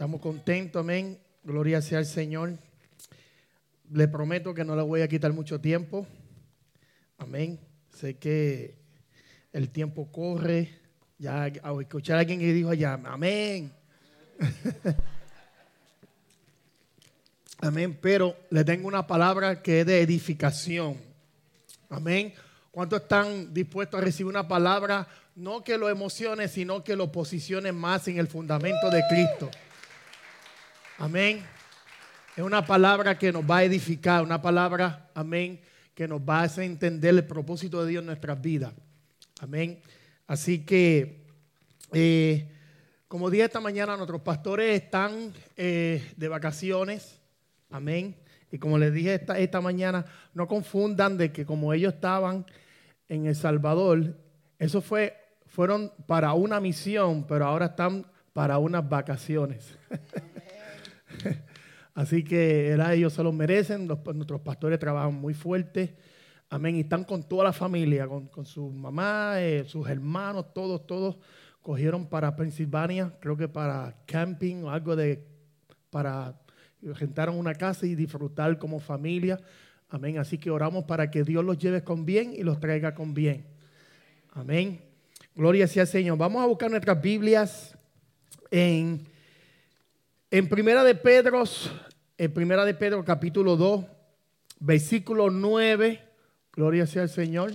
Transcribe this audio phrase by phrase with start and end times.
[0.00, 1.18] Estamos contentos, amén.
[1.44, 2.56] Gloria sea al Señor.
[3.92, 6.06] Le prometo que no le voy a quitar mucho tiempo.
[7.18, 7.60] Amén.
[7.94, 8.76] Sé que
[9.52, 10.70] el tiempo corre.
[11.18, 13.70] Ya a escuchar a alguien que dijo allá, amén.
[17.60, 17.98] amén.
[18.00, 20.96] Pero le tengo una palabra que es de edificación.
[21.90, 22.32] Amén.
[22.70, 25.06] ¿Cuántos están dispuestos a recibir una palabra?
[25.36, 29.50] No que lo emocione, sino que lo posicione más en el fundamento de Cristo.
[31.00, 31.42] Amén.
[32.36, 35.58] Es una palabra que nos va a edificar, una palabra, amén,
[35.94, 38.74] que nos va a hacer entender el propósito de Dios en nuestras vidas.
[39.40, 39.80] Amén.
[40.26, 41.24] Así que,
[41.94, 42.52] eh,
[43.08, 47.18] como dije esta mañana, nuestros pastores están eh, de vacaciones.
[47.70, 48.14] Amén.
[48.52, 52.44] Y como les dije esta, esta mañana, no confundan de que como ellos estaban
[53.08, 54.18] en El Salvador,
[54.58, 59.74] eso fue, fueron para una misión, pero ahora están para unas vacaciones.
[61.94, 65.96] Así que ellos se lo merecen, nuestros pastores trabajan muy fuerte.
[66.48, 66.76] Amén.
[66.76, 71.18] Y están con toda la familia, con, su mamá, eh, sus hermanos, todos, todos
[71.62, 75.24] cogieron para Pensilvania, creo que para camping o algo de,
[75.90, 76.40] para,
[76.82, 79.40] rentaron una casa y disfrutar como familia.
[79.88, 80.18] Amén.
[80.18, 83.46] Así que oramos para que Dios los lleve con bien y los traiga con bien.
[84.32, 84.80] Amén.
[85.34, 86.18] Gloria sea al Señor.
[86.18, 87.76] Vamos a buscar nuestras Biblias
[88.50, 89.09] en
[90.30, 91.42] en Primera de Pedro,
[92.16, 93.84] en Primera de Pedro capítulo 2,
[94.60, 96.00] versículo 9,
[96.52, 97.52] gloria sea al Señor.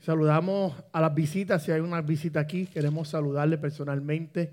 [0.00, 4.52] Saludamos a las visitas, si hay una visita aquí, queremos saludarle personalmente.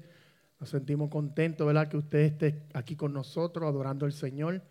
[0.59, 1.87] Nos sentimos contentos, ¿verdad?
[1.87, 4.61] Que usted esté aquí con nosotros adorando al Señor.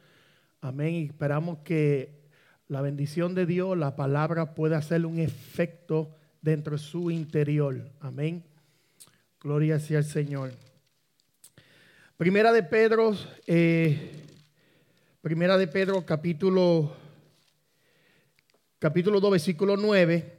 [0.61, 0.95] Amén.
[0.95, 2.21] Y esperamos que
[2.69, 7.91] la bendición de Dios, la palabra, pueda hacerle un efecto dentro de su interior.
[7.99, 8.45] Amén.
[9.41, 10.53] Gloria sea al Señor.
[12.21, 14.13] Primera de Pedro, eh,
[15.23, 16.95] Primera de Pedro, capítulo,
[18.79, 20.39] capítulo 2, versículo 9.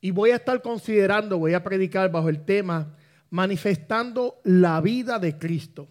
[0.00, 2.96] Y voy a estar considerando, voy a predicar bajo el tema,
[3.30, 5.88] manifestando la vida de Cristo.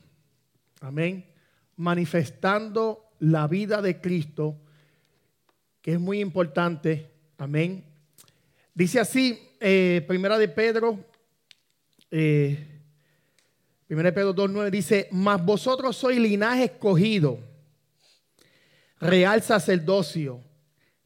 [0.79, 1.25] Amén.
[1.75, 4.61] Manifestando la vida de Cristo,
[5.81, 7.11] que es muy importante.
[7.37, 7.83] Amén.
[8.73, 11.03] Dice así, eh, Primera de Pedro,
[12.11, 12.78] eh,
[13.89, 17.39] 1 Pedro 2.9 dice, mas vosotros sois linaje escogido,
[18.99, 20.43] real sacerdocio,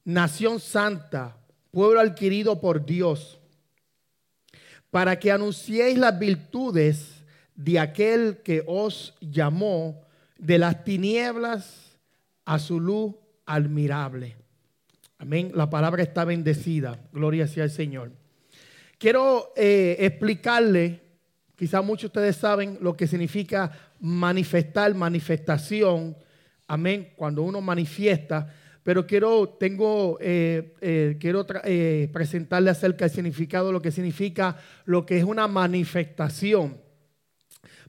[0.03, 1.37] nación santa,
[1.71, 3.39] pueblo adquirido por Dios,
[4.91, 7.23] para que anunciéis las virtudes
[7.55, 10.01] de aquel que os llamó
[10.37, 11.97] de las tinieblas
[12.43, 14.35] a su luz admirable.
[15.19, 15.51] Amén.
[15.55, 16.99] La palabra está bendecida.
[17.13, 18.11] Gloria sea al Señor.
[18.97, 21.02] Quiero eh, explicarle
[21.63, 26.13] Quizá muchos de ustedes saben lo que significa manifestar, manifestación.
[26.67, 27.13] Amén.
[27.15, 28.53] Cuando uno manifiesta.
[28.83, 35.05] Pero quiero, tengo, eh, eh, quiero eh, presentarle acerca del significado, lo que significa lo
[35.05, 36.81] que es una manifestación.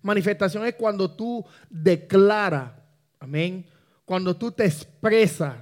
[0.03, 2.71] Manifestación es cuando tú declaras,
[3.19, 3.67] amén.
[4.05, 5.57] Cuando tú te expresas,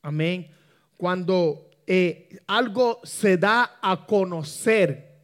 [0.00, 0.50] amén.
[0.96, 1.68] Cuando
[2.46, 5.20] algo se da a conocer,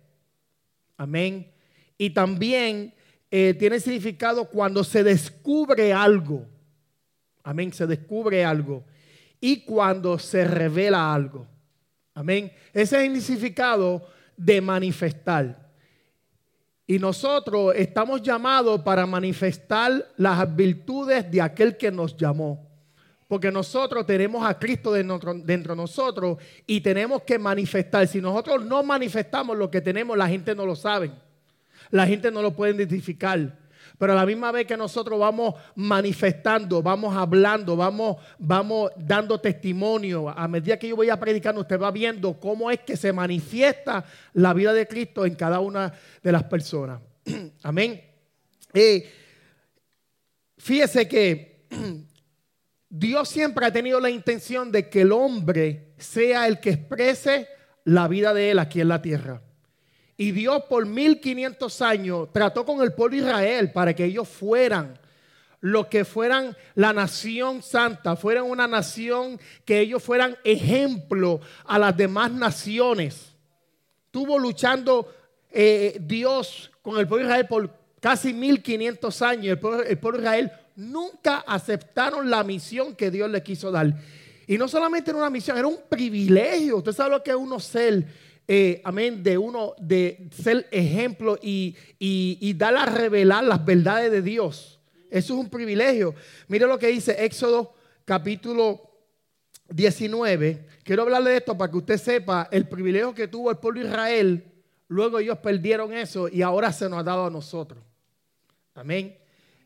[0.98, 1.55] amén
[1.98, 2.94] y también
[3.30, 6.46] eh, tiene significado cuando se descubre algo.
[7.42, 8.84] Amén, se descubre algo.
[9.40, 11.46] Y cuando se revela algo.
[12.14, 12.52] Amén.
[12.72, 15.66] Ese es el significado de manifestar.
[16.86, 22.64] Y nosotros estamos llamados para manifestar las virtudes de aquel que nos llamó.
[23.28, 28.06] Porque nosotros tenemos a Cristo dentro, dentro, de nosotros y tenemos que manifestar.
[28.06, 31.10] Si nosotros no manifestamos lo que tenemos, la gente no lo sabe
[31.90, 33.66] la gente no lo puede identificar.
[33.98, 40.28] Pero a la misma vez que nosotros vamos manifestando, vamos hablando, vamos, vamos dando testimonio,
[40.28, 44.04] a medida que yo voy a predicar, usted va viendo cómo es que se manifiesta
[44.34, 45.92] la vida de Cristo en cada una
[46.22, 47.00] de las personas.
[47.62, 48.02] Amén.
[48.74, 49.10] Eh,
[50.58, 51.66] fíjese que
[52.88, 57.48] Dios siempre ha tenido la intención de que el hombre sea el que exprese
[57.84, 59.42] la vida de él aquí en la tierra.
[60.16, 64.98] Y Dios por 1500 años trató con el pueblo de Israel para que ellos fueran
[65.60, 71.96] lo que fueran la nación santa, fueran una nación que ellos fueran ejemplo a las
[71.96, 73.34] demás naciones.
[74.10, 75.12] Tuvo luchando
[75.50, 77.70] eh, Dios con el pueblo de Israel por
[78.00, 79.46] casi 1500 años.
[79.46, 83.92] El pueblo, el pueblo de Israel nunca aceptaron la misión que Dios le quiso dar.
[84.46, 86.76] Y no solamente era una misión, era un privilegio.
[86.76, 88.06] Usted sabe lo que es uno ser
[88.48, 94.22] eh, amén, de uno, de ser ejemplo y, y, dar a revelar las verdades de
[94.22, 94.78] Dios.
[95.10, 96.14] Eso es un privilegio.
[96.46, 98.88] Mire lo que dice Éxodo capítulo
[99.68, 100.66] 19.
[100.84, 103.88] Quiero hablarle de esto para que usted sepa el privilegio que tuvo el pueblo de
[103.88, 104.44] Israel.
[104.88, 107.82] Luego ellos perdieron eso y ahora se nos ha dado a nosotros.
[108.74, 109.16] Amén.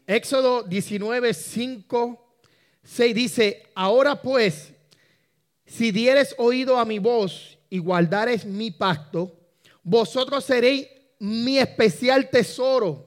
[0.06, 2.35] Éxodo 19, 5,
[2.82, 4.73] 6 dice, ahora pues,
[5.67, 9.38] si dieres oído a mi voz y guardares mi pacto,
[9.82, 10.88] vosotros seréis
[11.20, 13.06] mi especial tesoro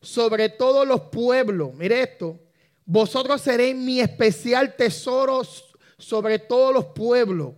[0.00, 1.72] sobre todos los pueblos.
[1.74, 2.38] Mire esto,
[2.84, 5.42] vosotros seréis mi especial tesoro
[5.96, 7.54] sobre todos los pueblos,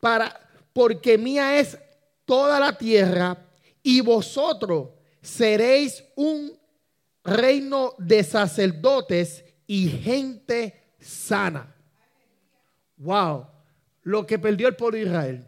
[0.00, 0.38] para,
[0.72, 1.78] porque mía es
[2.24, 3.36] toda la tierra
[3.82, 4.90] y vosotros
[5.20, 6.58] seréis un
[7.24, 11.74] reino de sacerdotes y gente sana.
[12.96, 13.46] Wow,
[14.02, 15.46] lo que perdió el pueblo de Israel.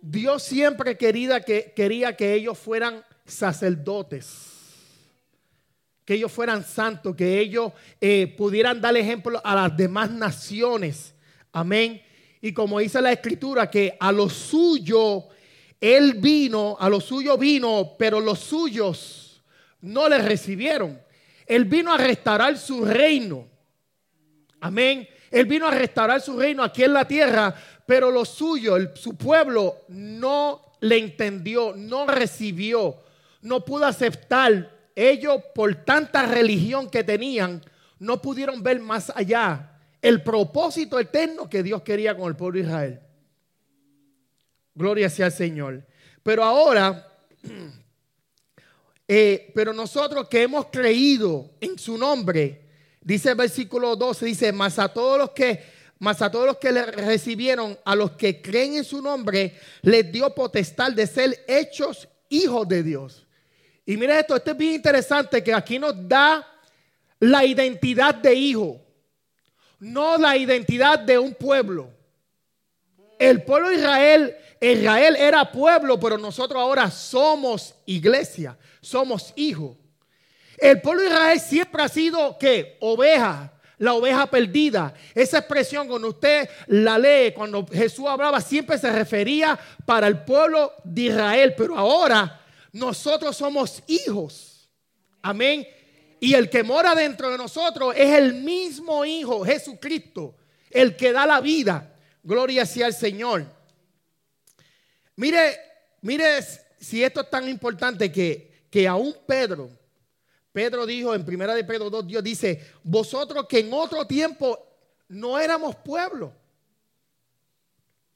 [0.00, 4.54] Dios siempre quería que, quería que ellos fueran sacerdotes,
[6.04, 11.14] que ellos fueran santos, que ellos eh, pudieran dar ejemplo a las demás naciones.
[11.52, 12.00] Amén.
[12.40, 15.28] Y como dice la escritura, que a lo suyo
[15.80, 19.42] él vino, a lo suyo vino, pero los suyos
[19.80, 21.00] no le recibieron.
[21.46, 23.46] Él vino a restaurar su reino.
[24.60, 25.08] Amén.
[25.30, 29.84] Él vino a restaurar su reino aquí en la tierra, pero lo suyo, su pueblo,
[29.88, 32.96] no le entendió, no recibió,
[33.42, 34.74] no pudo aceptar.
[34.94, 37.62] Ellos, por tanta religión que tenían,
[37.98, 42.66] no pudieron ver más allá el propósito eterno que Dios quería con el pueblo de
[42.66, 43.00] Israel.
[44.74, 45.86] Gloria sea al Señor.
[46.22, 47.18] Pero ahora,
[49.08, 52.65] eh, pero nosotros que hemos creído en su nombre,
[53.06, 55.62] Dice el versículo 12, dice, más a todos los que,
[56.04, 60.34] a todos los que le recibieron, a los que creen en su nombre, les dio
[60.34, 63.24] potestad de ser hechos hijos de Dios.
[63.84, 66.44] Y mire esto, esto es bien interesante que aquí nos da
[67.20, 68.80] la identidad de hijo,
[69.78, 71.92] no la identidad de un pueblo.
[73.20, 79.76] El pueblo de Israel, Israel era pueblo, pero nosotros ahora somos iglesia, somos hijos.
[80.58, 84.94] El pueblo de Israel siempre ha sido que oveja, la oveja perdida.
[85.14, 90.72] Esa expresión cuando usted la lee, cuando Jesús hablaba, siempre se refería para el pueblo
[90.84, 92.40] de Israel, pero ahora
[92.72, 94.68] nosotros somos hijos.
[95.22, 95.66] Amén.
[96.20, 100.34] Y el que mora dentro de nosotros es el mismo Hijo, Jesucristo,
[100.70, 101.94] el que da la vida.
[102.22, 103.46] Gloria sea al Señor.
[105.16, 105.58] Mire,
[106.00, 106.40] mire
[106.80, 109.70] si esto es tan importante que, que aún Pedro,
[110.56, 114.58] Pedro dijo en primera de Pedro 2, Dios dice, vosotros que en otro tiempo
[115.06, 116.32] no éramos pueblo.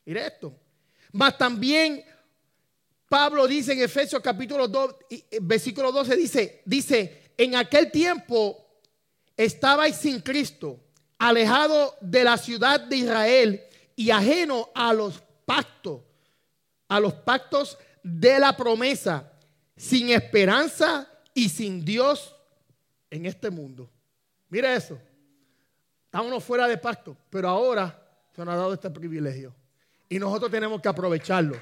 [0.07, 0.51] Mire esto.
[1.13, 2.03] Mas también
[3.11, 8.67] Pablo dice en Efesios capítulo 2, eh, versículo 12, dice, dice, en aquel tiempo
[9.37, 10.81] estabais sin Cristo,
[11.19, 13.63] alejado de la ciudad de Israel
[13.95, 16.01] y ajeno a los pactos,
[16.89, 19.31] a los pactos de la promesa,
[19.77, 21.07] sin esperanza
[21.41, 22.37] y sin Dios
[23.11, 23.89] en este mundo.
[24.51, 25.01] Mira eso.
[26.05, 27.99] Estamos fuera de pacto, pero ahora
[28.37, 29.55] se nos ha dado este privilegio.
[30.07, 31.57] Y nosotros tenemos que aprovecharlo.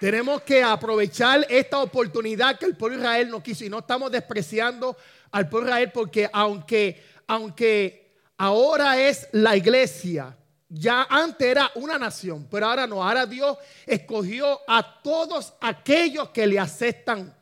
[0.00, 3.64] Tenemos que aprovechar esta oportunidad que el pueblo Israel nos quiso.
[3.64, 4.96] Y no estamos despreciando
[5.30, 10.36] al pueblo Israel porque aunque, aunque ahora es la iglesia,
[10.68, 13.04] ya antes era una nación, pero ahora no.
[13.04, 17.32] Ahora Dios escogió a todos aquellos que le aceptan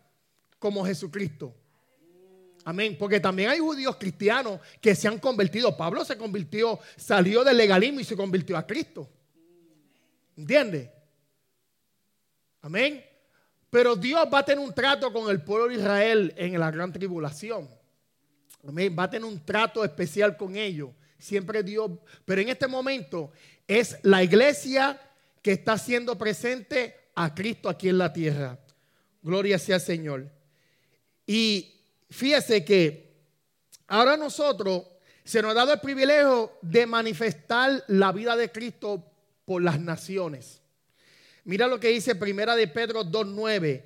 [0.63, 1.53] como Jesucristo.
[2.65, 2.97] Amén.
[2.97, 5.77] Porque también hay judíos cristianos que se han convertido.
[5.77, 9.11] Pablo se convirtió, salió del legalismo y se convirtió a Cristo.
[10.37, 10.93] ¿Entiende?
[12.61, 13.05] Amén.
[13.71, 16.93] Pero Dios va a tener un trato con el pueblo de Israel en la gran
[16.93, 17.69] tribulación.
[18.65, 18.95] Amén.
[18.97, 20.91] Va a tener un trato especial con ellos.
[21.19, 21.91] Siempre Dios.
[22.25, 23.33] Pero en este momento
[23.67, 25.01] es la iglesia
[25.43, 28.61] que está siendo presente a Cristo aquí en la tierra.
[29.23, 30.42] Gloria sea al Señor.
[31.33, 33.11] Y fíjese que
[33.87, 34.83] ahora nosotros
[35.25, 39.03] se nos ha dado el privilegio de manifestar la vida de Cristo
[39.47, 40.61] por las naciones.
[41.45, 43.83] Mira lo que dice Primera de Pedro 2.9.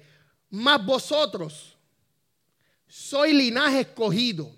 [0.50, 1.78] Más vosotros
[2.88, 4.52] soy linaje escogido.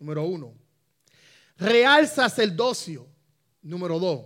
[0.00, 0.52] Número uno.
[1.58, 3.06] Real sacerdocio.
[3.62, 4.24] Número dos.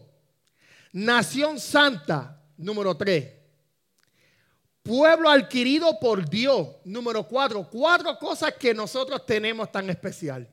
[0.93, 2.43] Nación santa.
[2.57, 3.36] Número tres
[4.87, 6.69] Pueblo adquirido por Dios.
[6.85, 7.69] Número cuatro.
[7.71, 10.49] Cuatro cosas que nosotros tenemos tan especial.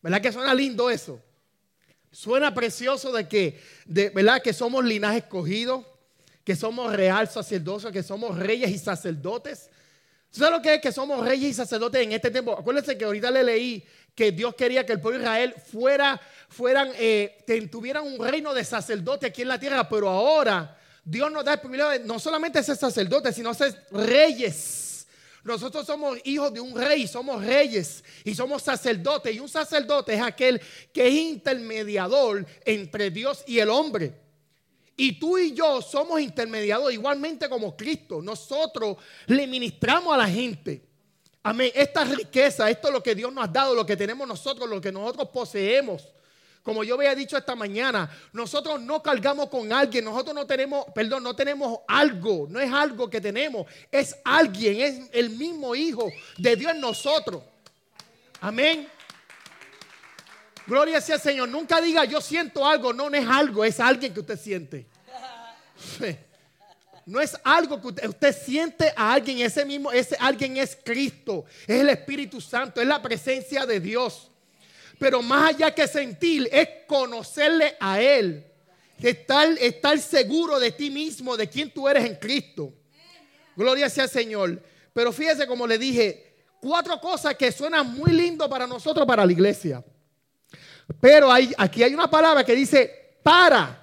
[0.00, 1.20] ¿Verdad que suena lindo eso?
[2.10, 4.40] Suena precioso de que, de, ¿verdad?
[4.40, 5.84] Que somos linaje escogido,
[6.44, 9.70] que somos real sacerdocio, que somos reyes y sacerdotes.
[10.30, 12.56] ¿Sabes lo que es que somos reyes y sacerdotes en este tiempo?
[12.58, 13.84] Acuérdense que ahorita le leí
[14.14, 18.64] que Dios quería que el pueblo de Israel fuera, fueran, eh, tuvieran un reino de
[18.64, 22.76] sacerdote aquí en la tierra, pero ahora Dios nos da el privilegio no solamente ser
[22.76, 25.06] sacerdote, sino ser reyes.
[25.44, 29.34] Nosotros somos hijos de un rey, somos reyes y somos sacerdotes.
[29.34, 30.60] Y un sacerdote es aquel
[30.92, 34.14] que es intermediador entre Dios y el hombre.
[34.96, 38.22] Y tú y yo somos intermediadores, igualmente como Cristo.
[38.22, 38.96] Nosotros
[39.26, 40.82] le ministramos a la gente.
[41.42, 41.70] Amén.
[41.74, 44.80] Esta riqueza, esto es lo que Dios nos ha dado, lo que tenemos nosotros, lo
[44.80, 46.08] que nosotros poseemos.
[46.64, 51.22] Como yo había dicho esta mañana, nosotros no cargamos con alguien, nosotros no tenemos, perdón,
[51.22, 56.56] no tenemos algo, no es algo que tenemos, es alguien, es el mismo Hijo de
[56.56, 57.42] Dios en nosotros.
[58.40, 58.88] Amén.
[60.66, 61.50] Gloria sea al Señor.
[61.50, 64.86] Nunca diga yo siento algo, no, no es algo, es alguien que usted siente.
[67.06, 71.44] No es algo que usted, usted, siente a alguien, ese mismo, ese alguien es Cristo,
[71.66, 74.30] es el Espíritu Santo, es la presencia de Dios.
[74.98, 78.46] Pero más allá que sentir, es conocerle a Él.
[79.00, 82.72] Estar, estar seguro de ti mismo, de quién tú eres en Cristo.
[83.56, 84.62] Gloria sea al Señor.
[84.92, 89.32] Pero fíjese como le dije, cuatro cosas que suenan muy lindo para nosotros, para la
[89.32, 89.84] iglesia.
[91.00, 93.80] Pero hay, aquí hay una palabra que dice para.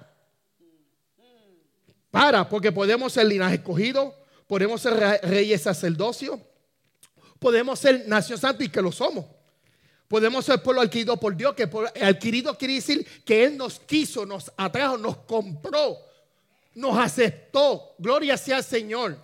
[2.10, 4.14] Para, porque podemos ser linaje escogido,
[4.48, 6.42] podemos ser reyes sacerdocio,
[7.40, 9.26] podemos ser nación santa y que lo somos.
[10.12, 11.70] Podemos ser pueblo adquirido por Dios, que
[12.02, 16.00] adquirido quiere decir que Él nos quiso, nos atrajo, nos compró,
[16.76, 17.96] nos aceptó.
[17.98, 19.18] Gloria sea al Señor.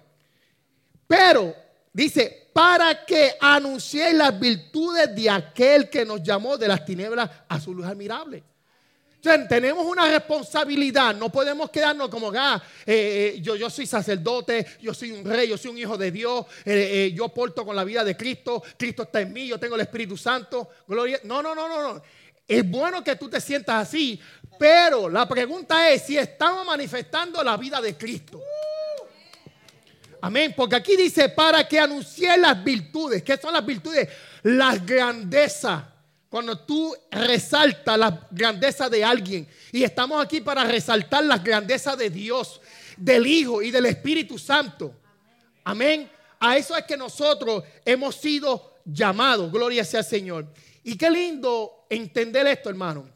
[1.06, 1.54] Pero
[1.92, 7.60] dice, para que anuncie las virtudes de aquel que nos llamó de las tinieblas a
[7.60, 8.42] su luz admirable
[9.48, 14.94] tenemos una responsabilidad, no podemos quedarnos como, ah, eh, eh, yo, yo soy sacerdote, yo
[14.94, 18.04] soy un rey, yo soy un hijo de Dios, eh, yo porto con la vida
[18.04, 21.20] de Cristo, Cristo está en mí, yo tengo el Espíritu Santo, gloria.
[21.24, 22.02] No, no, no, no, no.
[22.48, 24.20] Es bueno que tú te sientas así,
[24.58, 28.42] pero la pregunta es si estamos manifestando la vida de Cristo.
[30.22, 33.22] Amén, porque aquí dice para que anuncie las virtudes.
[33.22, 34.10] ¿Qué son las virtudes?
[34.44, 35.84] Las grandezas
[36.30, 39.48] cuando tú resaltas la grandeza de alguien.
[39.72, 42.62] Y estamos aquí para resaltar la grandeza de Dios,
[42.98, 44.94] del Hijo y del Espíritu Santo.
[45.64, 46.10] Amén.
[46.40, 49.52] A eso es que nosotros hemos sido llamados.
[49.52, 50.48] Gloria sea al Señor.
[50.84, 53.10] Y qué lindo entender esto, hermano.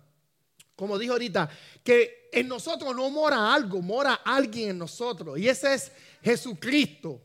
[0.75, 1.50] Como dijo ahorita,
[1.84, 5.38] que en nosotros no mora algo, mora alguien en nosotros.
[5.38, 5.91] Y ese es
[6.24, 7.22] Jesucristo.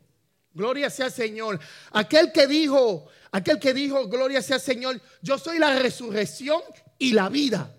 [0.53, 1.61] Gloria sea al Señor.
[1.93, 6.63] Aquel que dijo, aquel que dijo, gloria sea Señor, yo soy la resurrección
[6.99, 7.73] y la vida.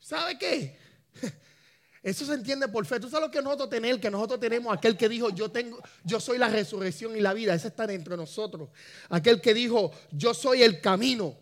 [0.00, 0.78] ¿Sabe qué?
[2.02, 2.98] Eso se entiende por fe.
[2.98, 6.20] Tú sabes lo que nosotros tenemos, que nosotros tenemos aquel que dijo, yo tengo, yo
[6.20, 7.54] soy la resurrección y la vida.
[7.54, 8.70] Ese está dentro de nosotros.
[9.10, 11.36] Aquel que dijo, yo soy el camino,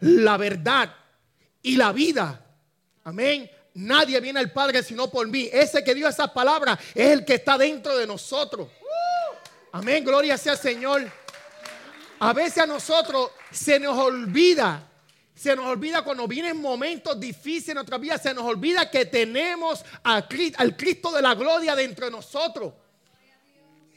[0.00, 0.94] la verdad
[1.60, 2.46] y la vida.
[3.02, 3.50] Amén.
[3.74, 5.50] Nadie viene al Padre sino por mí.
[5.52, 8.68] Ese que dio esas palabras es el que está dentro de nosotros.
[9.74, 11.02] Amén, gloria sea Señor.
[12.20, 14.88] A veces a nosotros se nos olvida,
[15.34, 19.84] se nos olvida cuando vienen momentos difíciles en nuestra vida, se nos olvida que tenemos
[20.04, 22.72] al Cristo de la gloria dentro de nosotros.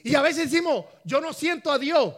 [0.03, 2.11] Y a veces decimos, yo no siento a Dios,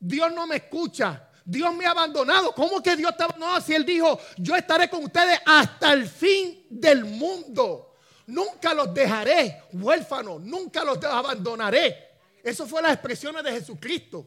[0.00, 2.54] Dios no me escucha, Dios me ha abandonado.
[2.54, 3.60] ¿Cómo que Dios te abandonado?
[3.60, 7.94] Si Él dijo, yo estaré con ustedes hasta el fin del mundo.
[8.28, 12.11] Nunca los dejaré huérfanos, nunca los abandonaré.
[12.42, 14.26] Eso fue las expresiones de Jesucristo.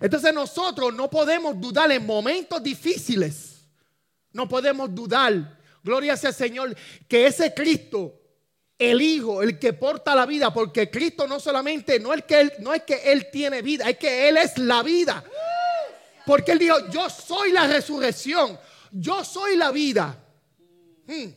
[0.00, 3.54] Entonces nosotros no podemos dudar en momentos difíciles.
[4.32, 6.76] No podemos dudar, gloria sea al Señor,
[7.06, 8.20] que ese Cristo,
[8.78, 12.52] el Hijo, el que porta la vida, porque Cristo no solamente, no es que Él,
[12.84, 15.22] que Él tiene vida, es que Él es la vida.
[16.26, 18.58] Porque Él dijo, yo soy la resurrección,
[18.90, 20.18] yo soy la vida.
[21.06, 21.28] Hmm.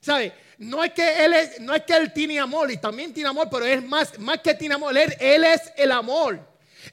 [0.00, 0.32] ¿Sabe?
[0.58, 3.64] No es, que él no es que Él tiene amor, y también tiene amor, pero
[3.64, 6.40] es más, más que tiene amor, él, es el amor,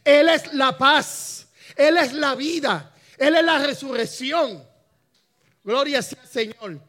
[0.03, 4.63] Él es la paz, Él es la vida, Él es la resurrección.
[5.63, 6.81] Gloria sea al Señor.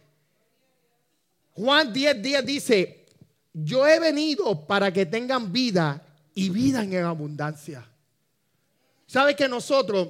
[1.53, 3.07] Juan 10 días dice,
[3.53, 6.03] yo he venido para que tengan vida
[6.35, 7.87] y vida en abundancia.
[9.07, 10.09] ¿Sabe que nosotros,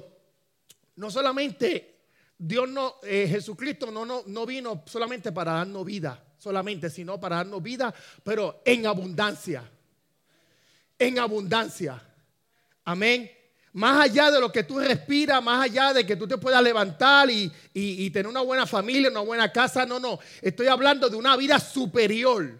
[0.95, 1.91] no solamente
[2.37, 7.35] Dios no, eh, Jesucristo no, no, no vino solamente para darnos vida, solamente, sino para
[7.35, 7.93] darnos vida,
[8.23, 9.63] pero en abundancia.
[10.97, 12.01] En abundancia.
[12.83, 13.29] Amén.
[13.73, 17.29] Más allá de lo que tú respiras, más allá de que tú te puedas levantar
[17.29, 20.19] y, y tener una buena familia, una buena casa, no, no.
[20.41, 22.59] Estoy hablando de una vida superior.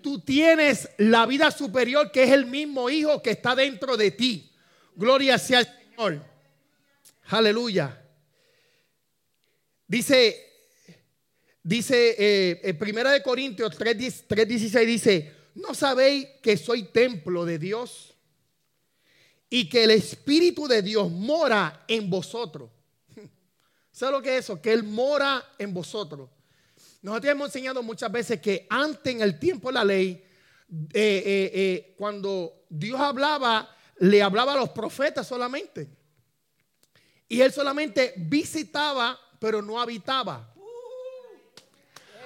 [0.00, 4.52] Tú tienes la vida superior que es el mismo Hijo que está dentro de ti.
[4.94, 6.22] Gloria sea al Señor.
[7.26, 8.00] Aleluya.
[9.88, 10.47] Dice,
[11.68, 12.16] dice
[12.62, 18.14] eh, Primera de Corintios 3.16 dice, ¿no sabéis que soy templo de Dios?
[19.50, 22.70] Y que el Espíritu de Dios mora en vosotros.
[23.92, 24.60] ¿Sabes lo que es eso?
[24.62, 26.30] Que Él mora en vosotros.
[27.02, 30.24] Nosotros hemos enseñado muchas veces que antes en el tiempo de la ley,
[30.92, 35.88] eh, eh, cuando Dios hablaba, le hablaba a los profetas solamente.
[37.28, 40.54] Y Él solamente visitaba, pero no habitaba.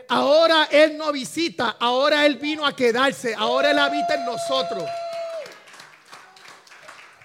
[0.09, 4.85] Ahora Él no visita, ahora Él vino a quedarse, ahora Él habita en nosotros.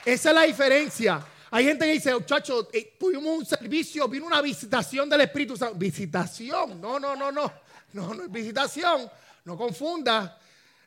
[0.05, 1.25] Esa es la diferencia.
[1.51, 5.75] Hay gente que dice, muchachos, eh, tuvimos un servicio, vino una visitación del Espíritu Santo.
[5.75, 7.51] Visitación, no, no, no, no,
[7.93, 9.09] no, no visitación,
[9.45, 10.37] no confunda.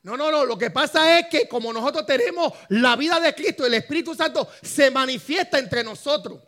[0.02, 3.66] No, no, no, lo que pasa es que como nosotros tenemos la vida de Cristo,
[3.66, 6.38] el Espíritu Santo se manifiesta entre nosotros.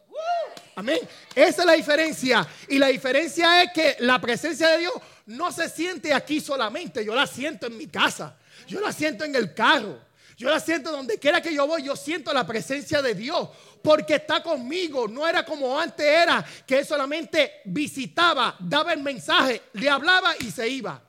[0.75, 1.01] Amén.
[1.35, 2.47] Esa es la diferencia.
[2.69, 4.95] Y la diferencia es que la presencia de Dios
[5.27, 7.05] no se siente aquí solamente.
[7.05, 8.37] Yo la siento en mi casa.
[8.67, 9.99] Yo la siento en el carro.
[10.37, 11.83] Yo la siento donde quiera que yo voy.
[11.83, 13.49] Yo siento la presencia de Dios.
[13.83, 15.07] Porque está conmigo.
[15.07, 16.45] No era como antes era.
[16.67, 21.01] Que él solamente visitaba, daba el mensaje, le hablaba y se iba.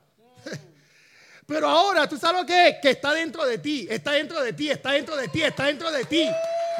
[1.46, 2.76] Pero ahora, ¿tú sabes lo que es?
[2.80, 3.86] Que está dentro de ti.
[3.90, 4.70] Está dentro de ti.
[4.70, 5.42] Está dentro de ti.
[5.42, 6.28] Está dentro de ti.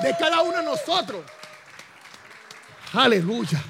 [0.02, 1.24] De cada uno de nosotros.
[2.92, 3.60] Aleluya.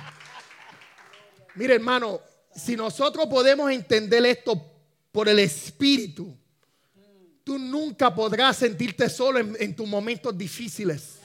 [1.55, 2.21] Mire, hermano,
[2.55, 4.61] si nosotros podemos entender esto
[5.13, 6.37] por el Espíritu,
[7.43, 11.19] tú nunca podrás sentirte solo en, tus momentos difíciles.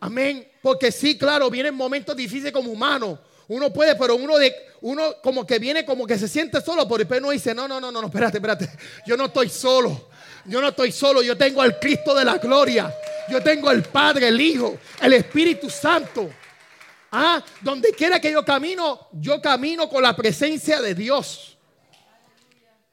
[0.00, 0.46] Amén.
[0.60, 3.18] Porque sí, claro, vienen momentos difíciles como humano.
[3.48, 7.00] Uno puede, pero uno de uno como que viene como que se siente solo, por
[7.00, 8.68] el no dice, no, no, no, no, espérate, espérate.
[9.06, 10.08] Yo no estoy solo.
[10.44, 12.92] Yo no estoy solo, yo tengo al Cristo de la gloria.
[13.28, 16.30] Yo tengo al Padre, el Hijo, el Espíritu Santo.
[17.10, 21.56] Ah, donde quiera que yo camino, yo camino con la presencia de Dios.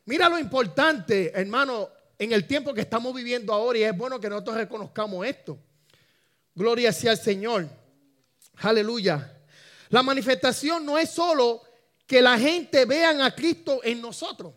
[0.06, 4.30] Mira lo importante, hermano, en el tiempo que estamos viviendo ahora y es bueno que
[4.30, 5.58] nosotros reconozcamos esto.
[6.54, 7.68] Gloria sea al Señor.
[8.58, 9.34] Aleluya.
[9.90, 11.62] La manifestación no es solo
[12.06, 14.54] que la gente vean a Cristo en nosotros.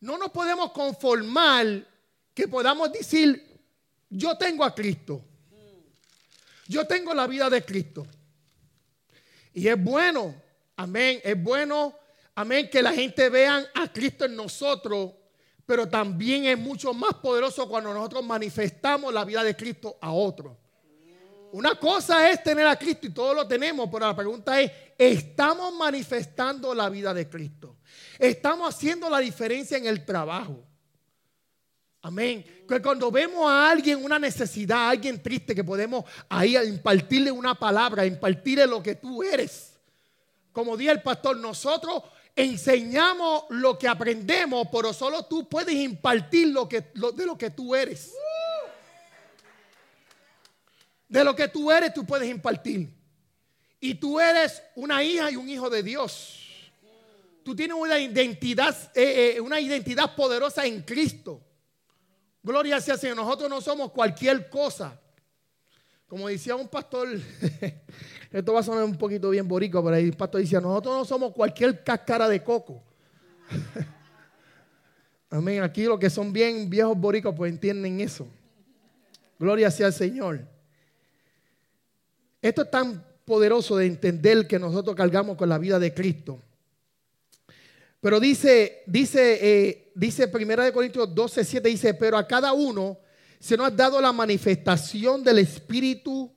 [0.00, 1.86] No nos podemos conformar
[2.32, 3.60] que podamos decir,
[4.08, 5.24] yo tengo a Cristo.
[6.68, 8.06] Yo tengo la vida de Cristo.
[9.52, 10.34] Y es bueno,
[10.76, 11.94] amén, es bueno,
[12.34, 15.12] amén, que la gente vea a Cristo en nosotros,
[15.64, 20.56] pero también es mucho más poderoso cuando nosotros manifestamos la vida de Cristo a otros.
[21.52, 25.72] Una cosa es tener a Cristo y todos lo tenemos, pero la pregunta es, ¿estamos
[25.74, 27.76] manifestando la vida de Cristo?
[28.18, 30.65] ¿Estamos haciendo la diferencia en el trabajo?
[32.06, 32.44] Amén.
[32.68, 37.56] Que cuando vemos a alguien una necesidad, a alguien triste, que podemos ahí impartirle una
[37.56, 39.72] palabra, impartirle lo que tú eres.
[40.52, 42.04] Como dice el pastor, nosotros
[42.36, 47.74] enseñamos lo que aprendemos, pero solo tú puedes impartir lo que, de lo que tú
[47.74, 48.14] eres.
[51.08, 52.88] De lo que tú eres, tú puedes impartir.
[53.80, 56.38] Y tú eres una hija y un hijo de Dios.
[57.42, 61.42] Tú tienes una identidad, eh, eh, una identidad poderosa en Cristo.
[62.46, 63.16] Gloria sea Señor.
[63.16, 64.96] Nosotros no somos cualquier cosa.
[66.06, 67.08] Como decía un pastor,
[68.30, 71.04] esto va a sonar un poquito bien borico, pero ahí el pastor decía, nosotros no
[71.04, 72.80] somos cualquier cáscara de coco.
[75.30, 75.60] Amén.
[75.64, 78.28] Aquí los que son bien viejos boricos, pues entienden eso.
[79.40, 80.46] Gloria sea al Señor.
[82.40, 86.40] Esto es tan poderoso de entender que nosotros cargamos con la vida de Cristo.
[88.06, 93.00] Pero dice, dice, eh, dice Primera de Corintios 12, 7, dice, pero a cada uno
[93.40, 96.32] se nos ha dado la manifestación del Espíritu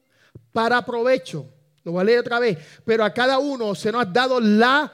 [0.51, 1.47] para provecho.
[1.83, 2.57] Lo voy a leer otra vez.
[2.83, 4.91] Pero a cada uno se nos ha dado la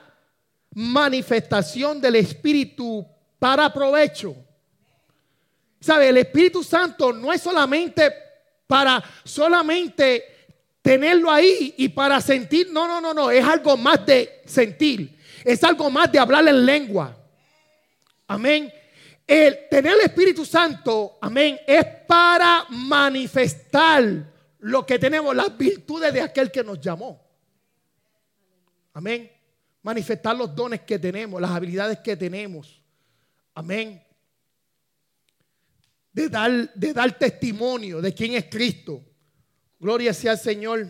[0.74, 3.08] manifestación del Espíritu
[3.40, 4.36] para provecho.
[5.80, 6.10] ¿Sabe?
[6.10, 8.14] El Espíritu Santo no es solamente
[8.68, 10.26] para solamente
[10.82, 12.68] tenerlo ahí y para sentir.
[12.70, 13.32] No, no, no, no.
[13.32, 15.15] Es algo más de sentir
[15.46, 17.16] es algo más de hablar en lengua.
[18.28, 18.74] Amén.
[19.28, 26.22] El tener el Espíritu Santo, amén, es para manifestar lo que tenemos, las virtudes de
[26.22, 27.24] aquel que nos llamó.
[28.94, 29.32] Amén.
[29.84, 32.82] Manifestar los dones que tenemos, las habilidades que tenemos.
[33.54, 34.02] Amén.
[36.12, 39.04] de dar, de dar testimonio de quién es Cristo.
[39.80, 40.88] Gloria sea al Señor.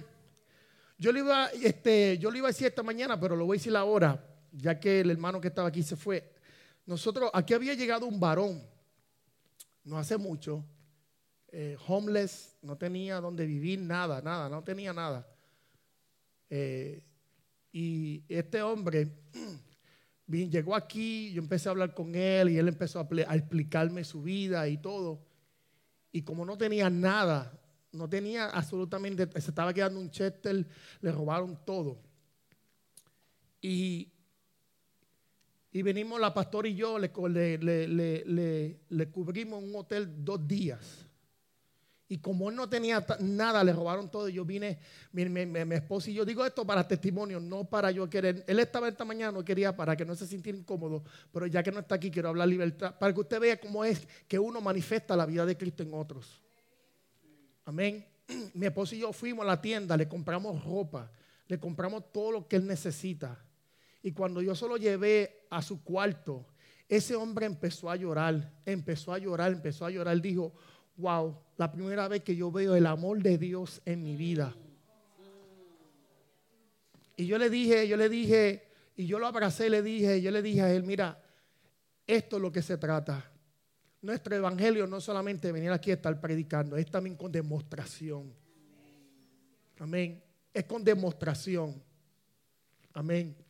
[0.98, 3.60] Yo le, iba, este, yo le iba a decir esta mañana, pero lo voy a
[3.60, 6.32] decir ahora, ya que el hermano que estaba aquí se fue.
[6.86, 8.64] Nosotros, aquí había llegado un varón,
[9.84, 10.64] no hace mucho,
[11.50, 15.28] eh, homeless, no tenía donde vivir, nada, nada, no tenía nada.
[16.50, 17.04] Eh,
[17.72, 19.12] y este hombre
[20.28, 24.22] llegó aquí, yo empecé a hablar con él y él empezó a, a, explicarme su
[24.22, 25.20] vida y todo.
[26.12, 27.60] Y como no tenía nada,
[27.92, 30.66] no tenía absolutamente, se estaba quedando un Chester,
[31.02, 32.00] le robaron todo.
[33.62, 34.12] Y,
[35.76, 37.12] y venimos la pastora y yo, le,
[37.58, 41.06] le, le, le cubrimos un hotel dos días.
[42.08, 44.30] Y como él no tenía nada, le robaron todo.
[44.30, 44.80] Yo vine,
[45.12, 48.46] mi, mi, mi, esposo y yo digo esto para testimonio, no para yo querer.
[48.48, 51.74] Él estaba esta mañana, no quería para que no se sintiera incómodo, pero ya que
[51.74, 55.14] no está aquí, quiero hablar libertad, para que usted vea cómo es que uno manifiesta
[55.18, 56.42] la vida de Cristo en otros.
[57.66, 58.06] Amén.
[58.54, 61.12] Mi esposo y yo fuimos a la tienda, le compramos ropa,
[61.50, 63.45] le compramos todo lo que él necesita.
[64.06, 66.46] Y cuando yo solo llevé a su cuarto,
[66.88, 70.22] ese hombre empezó a llorar, empezó a llorar, empezó a llorar.
[70.22, 70.54] Dijo,
[70.96, 74.56] wow, la primera vez que yo veo el amor de Dios en mi vida.
[77.18, 80.44] Y yo le dije, yo le dije, y yo lo abracé, le dije, yo le
[80.44, 81.20] dije a él, mira,
[82.06, 83.32] esto es lo que se trata.
[84.04, 88.32] Nuestro evangelio no solamente venir aquí a estar predicando, es también con demostración.
[89.80, 90.24] Amén.
[90.54, 91.82] Es con demostración.
[92.94, 93.45] Amén.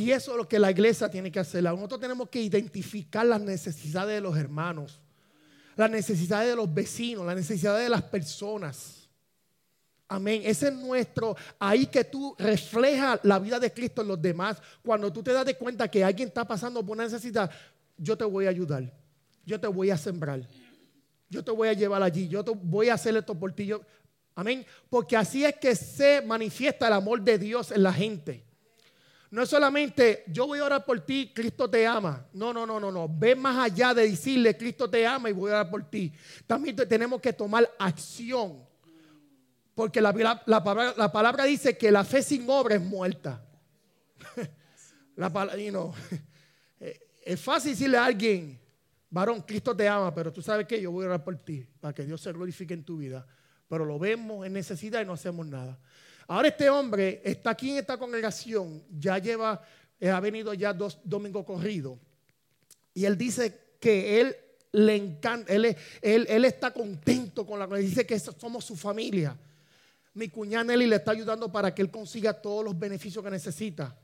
[0.00, 1.62] Y eso es lo que la iglesia tiene que hacer.
[1.62, 5.00] Nosotros tenemos que identificar las necesidades de los hermanos
[5.80, 9.08] las necesidades de los vecinos, las necesidades de las personas.
[10.08, 10.42] Amén.
[10.44, 14.60] Ese es nuestro, ahí que tú reflejas la vida de Cristo en los demás.
[14.82, 17.50] Cuando tú te das de cuenta que alguien está pasando por una necesidad,
[17.96, 18.92] yo te voy a ayudar.
[19.46, 20.46] Yo te voy a sembrar.
[21.28, 22.28] Yo te voy a llevar allí.
[22.28, 23.54] Yo te voy a hacer esto por
[24.34, 24.66] amén.
[24.90, 28.44] Porque así es que se manifiesta el amor de Dios en la gente.
[29.30, 32.26] No es solamente yo voy a orar por ti, Cristo te ama.
[32.32, 33.08] No, no, no, no, no.
[33.08, 36.12] Ve más allá de decirle Cristo te ama y voy a orar por ti.
[36.46, 38.68] También tenemos que tomar acción.
[39.74, 40.12] Porque la,
[41.12, 43.42] palabra, dice que la fe sin obra es muerta.
[45.16, 45.32] la,
[46.80, 48.60] eh, es fácil decirle a alguien,
[49.08, 51.94] varón, Cristo te ama, pero tú sabes que yo voy a orar por ti, para
[51.94, 53.26] que Dios se glorifique en tu vida.
[53.68, 55.78] Pero lo vemos en necesidad y no hacemos nada.
[56.30, 59.60] Ahora este hombre está aquí en esta congregación, ya lleva,
[59.98, 61.98] eh, ha venido ya dos domingos corridos.
[62.94, 64.36] Y él dice que él
[64.70, 69.36] le encanta, él, él, está contento con la dice que somos su familia.
[70.14, 73.98] Mi cuñada Nelly le está ayudando para que él consiga todos los beneficios que necesita.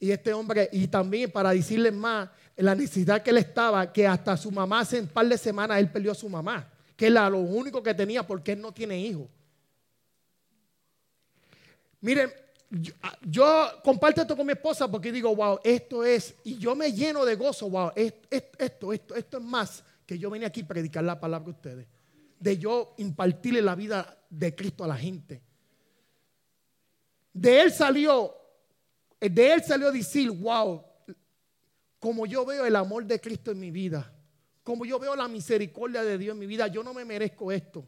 [0.00, 4.36] Y este hombre, y también para decirle más, la necesidad que él estaba, que hasta
[4.36, 7.38] su mamá hace un par de semanas él perdió a su mamá, que era lo
[7.38, 9.28] único que tenía porque él no tiene hijos.
[12.00, 12.32] Miren,
[13.02, 13.44] ah, yo,
[13.84, 17.36] comparto esto con mi esposa porque digo, wow, esto es, y yo me lleno de
[17.36, 21.20] gozo, wow, esto, esto, esto, esto es más que yo vine aquí a predicar la
[21.20, 21.86] palabra a ustedes,
[22.38, 25.42] de yo impartirle la vida de Cristo a la gente.
[27.32, 28.34] De él salió,
[29.20, 30.84] de él salió decir, wow,
[32.00, 34.12] como yo veo el amor de Cristo en mi vida,
[34.64, 37.86] como yo veo la misericordia de Dios en mi vida, yo no me merezco esto.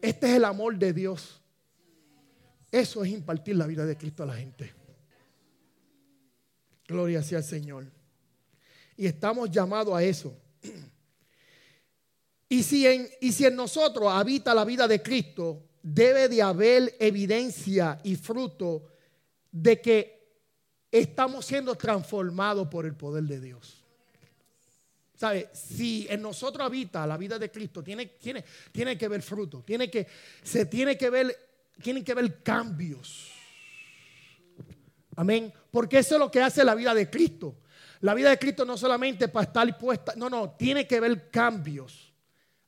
[0.00, 1.41] Este es el amor de Dios.
[2.72, 4.72] Eso es impartir la vida de Cristo a la gente.
[6.88, 7.84] Gloria sea al Señor.
[8.96, 10.34] Y estamos llamados a eso.
[12.48, 16.96] Y si, en, y si en nosotros habita la vida de Cristo, debe de haber
[16.98, 18.86] evidencia y fruto
[19.50, 20.22] de que
[20.90, 23.84] estamos siendo transformados por el poder de Dios.
[25.14, 25.50] ¿Sabe?
[25.52, 29.90] Si en nosotros habita la vida de Cristo, tiene, tiene, tiene que ver fruto, tiene
[29.90, 30.06] que,
[30.42, 33.30] se tiene que ver tienen que ver cambios.
[35.16, 35.52] Amén.
[35.70, 37.56] Porque eso es lo que hace la vida de Cristo.
[38.00, 42.12] La vida de Cristo no solamente para estar puesta, no, no, tiene que ver cambios.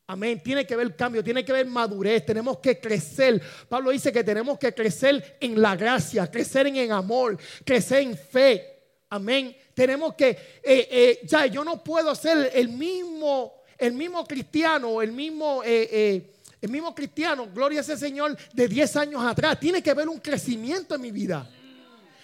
[0.07, 0.43] Amén.
[0.43, 2.25] Tiene que ver cambios, tiene que ver madurez.
[2.27, 3.43] Tenemos que crecer.
[3.69, 8.17] Pablo dice que tenemos que crecer en la gracia, crecer en el amor, crecer en
[8.17, 8.75] fe.
[9.09, 9.57] Amén.
[9.75, 15.13] Tenemos que, eh, eh, ya, yo no puedo ser el mismo, el mismo cristiano, el
[15.13, 16.34] mismo eh,
[16.65, 20.19] el mismo cristiano, gloria a ese Señor, de 10 años atrás, tiene que ver un
[20.19, 21.49] crecimiento en mi vida.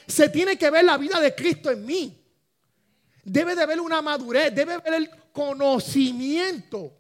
[0.06, 2.16] Se tiene que ver la vida de Cristo en mí.
[3.22, 6.96] Debe de haber una madurez, debe haber el conocimiento.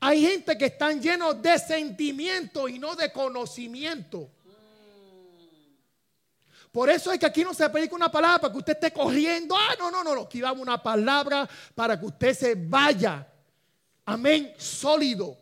[0.00, 4.30] Hay gente que están llenos de sentimiento y no de conocimiento.
[6.70, 9.56] Por eso es que aquí no se predica una palabra para que usted esté corriendo.
[9.56, 10.22] Ah, no, no, no, no.
[10.22, 13.26] Aquí vamos una palabra para que usted se vaya
[14.04, 15.38] amén, sólido,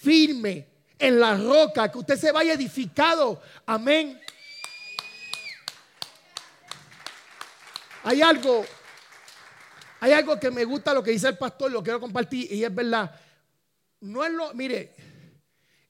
[0.00, 0.67] firme,
[0.98, 4.20] en la roca, que usted se vaya edificado, amén.
[8.02, 8.64] Hay algo,
[10.00, 12.74] hay algo que me gusta lo que dice el pastor, lo quiero compartir y es
[12.74, 13.14] verdad.
[14.00, 14.94] No es lo, mire,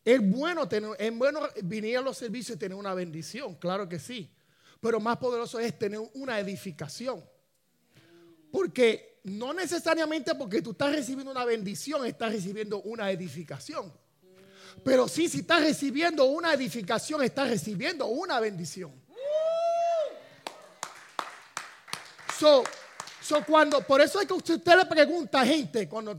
[0.04, 4.34] es bueno tener, bueno venir a los servicios y tener una bendición, claro que sí.
[4.80, 7.24] Pero más poderoso es tener una edificación.
[8.50, 13.92] Porque no necesariamente porque tú estás recibiendo una bendición, estás recibiendo una edificación.
[14.84, 18.92] Pero sí, si estás recibiendo una edificación, estás recibiendo una bendición.
[22.38, 22.62] So,
[23.20, 26.12] so cuando, por eso es que usted, le pregunta a gente, cuando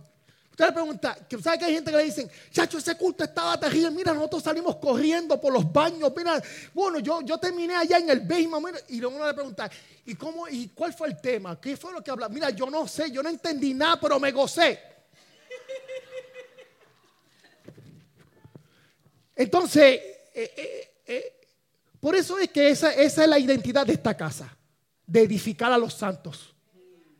[0.52, 3.90] usted le pregunta, sabe que hay gente que le dicen, chacho, ese culto estaba terrible,
[3.92, 6.42] mira, nosotros salimos corriendo por los baños, mira,
[6.74, 9.70] bueno, yo, yo terminé allá en el basement, y uno le pregunta,
[10.06, 11.60] ¿y cómo, y cuál fue el tema?
[11.62, 12.34] ¿Qué fue lo que hablaba?
[12.34, 14.99] Mira, yo no sé, yo no entendí nada, pero me gocé.
[19.40, 20.02] Entonces,
[20.34, 21.48] eh, eh, eh,
[22.02, 24.54] por eso es que esa, es la identidad de esta casa
[25.08, 26.54] de edificar a los santos,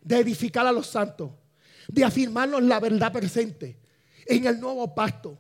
[0.02, 1.32] de edificar a los santos,
[1.88, 3.80] de afirmarnos la verdad presente
[4.26, 5.40] en el nuevo pacto.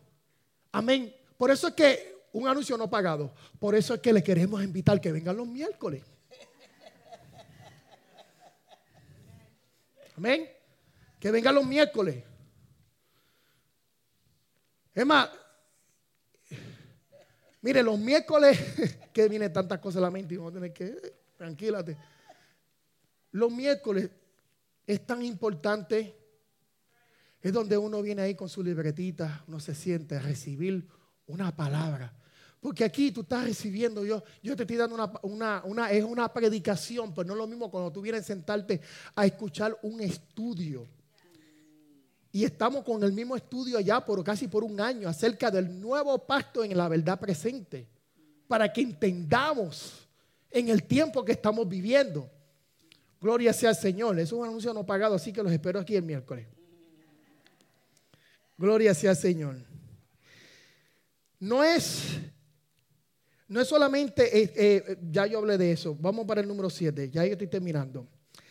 [0.72, 1.14] Amén.
[1.38, 5.02] Por eso es que un anuncio no pagado, por eso es que le queremos invitar
[5.02, 6.02] que vengan los miércoles.
[10.16, 10.50] Amén.
[11.20, 12.24] Que vengan los miércoles.
[14.96, 15.30] Es más,
[17.62, 18.58] mire, los miércoles,
[19.14, 21.98] que viene tantas cosas a la mente y vamos a tener que, tranquilate.
[23.32, 24.10] Los miércoles
[24.86, 26.16] es tan importante.
[27.42, 30.86] Es donde uno viene ahí con su libretita, uno se siente a recibir
[31.28, 32.14] una palabra.
[32.60, 37.14] Porque aquí tú estás recibiendo, yo, yo te estoy dando una, una, es una predicación,
[37.14, 38.82] pero no es lo mismo cuando tú vienes a sentarte
[39.16, 40.86] a escuchar un estudio.
[42.32, 46.18] Y estamos con el mismo estudio allá por casi por un año acerca del nuevo
[46.28, 47.88] pacto en la verdad presente,
[48.48, 50.08] para que entendamos
[50.52, 52.30] en el tiempo que estamos viviendo.
[53.20, 54.20] Gloria sea al Señor.
[54.20, 56.48] Es un anuncio no pagado, así que los espero aquí el miércoles.
[58.58, 59.58] Gloria sea al Señor.
[61.40, 62.18] No es,
[63.48, 65.96] no es solamente, eh, eh, ya yo hablé de eso.
[66.00, 68.08] Vamos para el número 7, ya yo estoy terminando.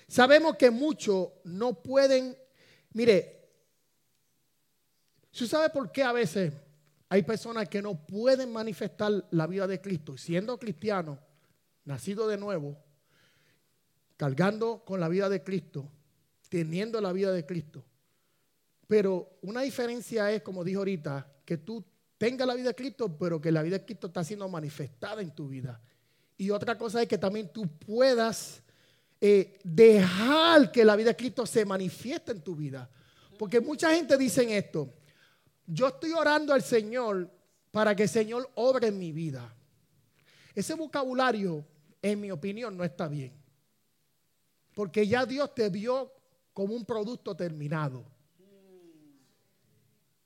[0.07, 2.37] Sabemos que muchos no pueden,
[2.95, 3.38] mire,
[5.45, 6.53] ¿usted sabe por qué a veces
[7.09, 10.17] hay personas que no pueden manifestar la vida de Cristo?
[10.17, 11.19] Siendo cristiano,
[11.85, 12.77] nacido de nuevo,
[14.17, 15.89] cargando con la vida de Cristo,
[16.49, 17.85] teniendo la vida de Cristo.
[18.89, 21.85] Pero una diferencia es, como dijo ahorita, que tú
[22.17, 25.31] tengas la vida de Cristo, pero que la vida de Cristo está siendo manifestada en
[25.33, 25.81] tu vida.
[26.37, 28.63] Y otra cosa es que también tú puedas
[29.21, 32.91] eh, dejar que la vida de Cristo se manifieste en tu vida.
[33.39, 34.93] Porque mucha gente dice esto,
[35.69, 37.31] yo estoy orando al Señor
[37.71, 39.55] para que el Señor obre en mi vida.
[40.55, 41.65] Ese vocabulario,
[42.01, 43.33] en mi opinión, no está bien.
[44.75, 46.11] Porque ya Dios te vio
[46.55, 48.05] como un producto terminado.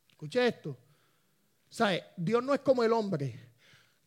[0.09, 0.79] Escuche esto.
[1.69, 2.05] ¿Sabe?
[2.17, 3.51] Dios no es como el hombre.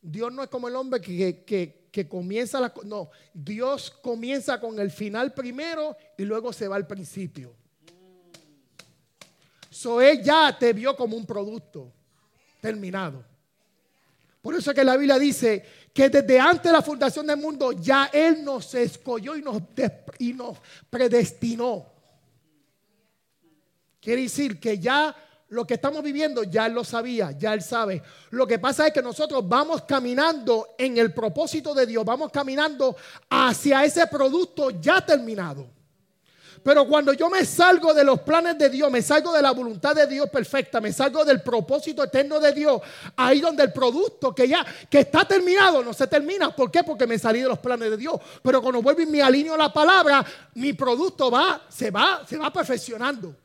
[0.02, 2.74] Dios no es como el hombre que, comienza la...
[2.86, 7.56] No, Dios comienza con el final primero y luego se va al principio.
[9.76, 11.92] So él ya te vio como un producto
[12.62, 13.26] terminado.
[14.42, 17.74] Por eso es que la Biblia dice que desde antes de la fundación del mundo
[17.74, 19.62] ya Él nos escogió y nos,
[20.18, 20.60] y nos
[20.90, 21.88] predestinó.
[24.00, 25.14] Quiere decir que ya
[25.50, 28.02] lo que estamos viviendo ya Él lo sabía, ya Él sabe.
[28.30, 32.96] Lo que pasa es que nosotros vamos caminando en el propósito de Dios, vamos caminando
[33.30, 35.68] hacia ese producto ya terminado.
[36.66, 39.96] Pero cuando yo me salgo de los planes de Dios, me salgo de la voluntad
[39.96, 42.82] de Dios perfecta, me salgo del propósito eterno de Dios,
[43.16, 46.56] ahí donde el producto que ya que está terminado no se termina.
[46.56, 46.84] ¿Por qué?
[46.84, 48.16] Porque me salí de los planes de Dios.
[48.42, 50.26] Pero cuando vuelvo y me alineo a la palabra,
[50.56, 53.36] mi producto va, se va, se va perfeccionando.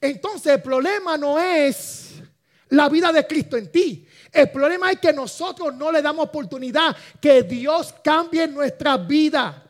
[0.00, 2.22] Entonces el problema no es
[2.70, 4.08] la vida de Cristo en ti.
[4.32, 9.62] El problema es que nosotros no le damos oportunidad que Dios cambie nuestra vida.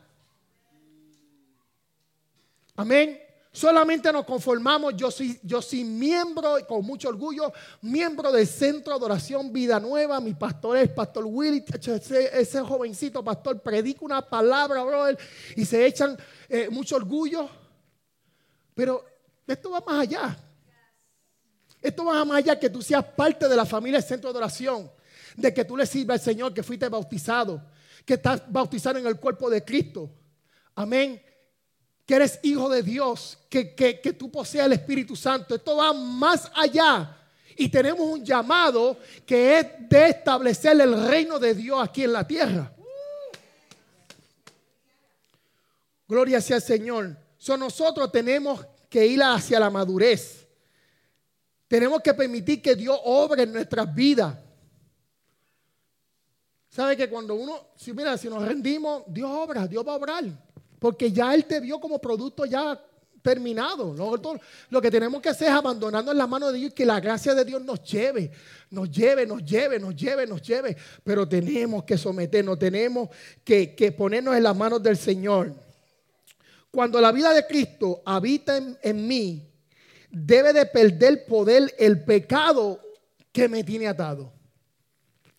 [2.83, 3.17] Amén.
[3.49, 8.97] Solamente nos conformamos, yo soy, yo soy miembro, con mucho orgullo, miembro del Centro de
[8.97, 10.19] Adoración Vida Nueva.
[10.19, 11.63] Mi pastor es Pastor Willy,
[12.33, 15.17] ese, jovencito pastor predica una palabra, brother,
[15.55, 16.17] y se echan
[16.49, 17.47] eh, mucho orgullo.
[18.75, 19.05] Pero
[19.47, 20.37] esto va más allá.
[21.81, 24.91] Esto va más allá que tú seas parte de la familia del Centro de Adoración,
[25.37, 27.63] de que tú le sirvas al Señor, que fuiste bautizado,
[28.05, 30.09] que estás bautizado en el cuerpo de Cristo.
[30.75, 31.21] Amén
[32.05, 35.55] que eres hijo de Dios, que, que, que tú poseas el Espíritu Santo.
[35.55, 37.17] Esto va más allá.
[37.55, 42.27] Y tenemos un llamado que es de establecer el reino de Dios aquí en la
[42.27, 42.73] tierra.
[46.07, 47.15] Gloria sea al Señor.
[47.37, 50.47] So, nosotros tenemos que ir hacia la madurez.
[51.67, 54.37] Tenemos que permitir que Dios obre en nuestras vidas.
[56.69, 60.23] ¿Sabe que cuando uno, si mira, si nos rendimos, Dios obra, Dios va a obrar?
[60.83, 62.77] Porque ya Él te vio como producto ya
[63.21, 63.95] terminado.
[64.69, 66.99] Lo que tenemos que hacer es abandonarnos en las manos de Dios y que la
[66.99, 68.29] gracia de Dios nos lleve,
[68.69, 70.75] nos lleve, nos lleve, nos lleve, nos lleve.
[71.01, 73.07] Pero tenemos que someternos, tenemos
[73.45, 75.53] que, ponernos en las manos del Señor.
[76.69, 79.41] Cuando la vida de Cristo habita en, mí,
[80.11, 82.77] debe de perder poder el pecado
[83.31, 84.33] que me tiene atado.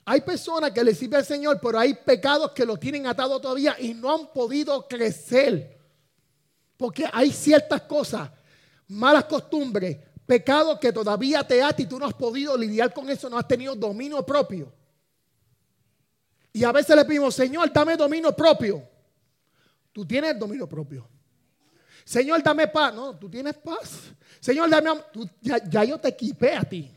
[0.06, 3.76] Hay personas que le sirven al Señor, pero hay pecados que lo tienen atado todavía
[3.78, 5.78] y no han podido crecer.
[6.76, 8.30] Porque hay ciertas cosas,
[8.88, 13.30] malas costumbres, pecados que todavía te atan y tú no has podido lidiar con eso,
[13.30, 14.72] no has tenido dominio propio.
[16.52, 18.86] Y a veces le pedimos, Señor, dame dominio propio.
[19.92, 21.08] Tú tienes dominio propio.
[22.04, 22.94] Señor, dame paz.
[22.94, 24.12] No, tú tienes paz.
[24.38, 24.90] Señor, dame
[25.40, 26.93] ya, ya, yo te equipé a ti.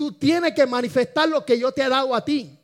[0.00, 2.58] Tú tienes que manifestar lo que yo te he dado a ti.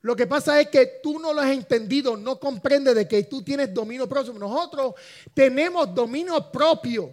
[0.00, 3.42] Lo que pasa es que tú no lo has entendido, no comprendes de que tú
[3.42, 4.32] tienes dominio propio.
[4.32, 4.94] Nosotros
[5.34, 7.12] tenemos dominio propio.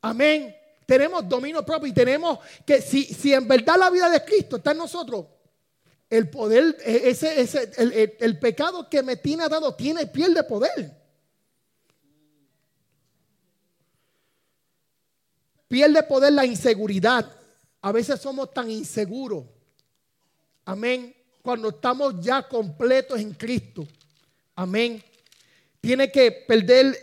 [0.00, 0.52] Amén.
[0.84, 4.72] Tenemos dominio propio y tenemos que, si, si en verdad la vida de Cristo está
[4.72, 5.26] en nosotros,
[6.10, 10.92] el poder, ese, ese, el, el pecado que me tiene dado tiene, piel de poder.
[15.68, 17.43] Pierde poder la inseguridad.
[17.84, 19.44] A veces somos tan inseguros.
[20.64, 21.14] Amén.
[21.42, 23.86] Cuando estamos ya completos en Cristo.
[24.54, 25.04] Amén.
[25.82, 26.96] Tiene que perder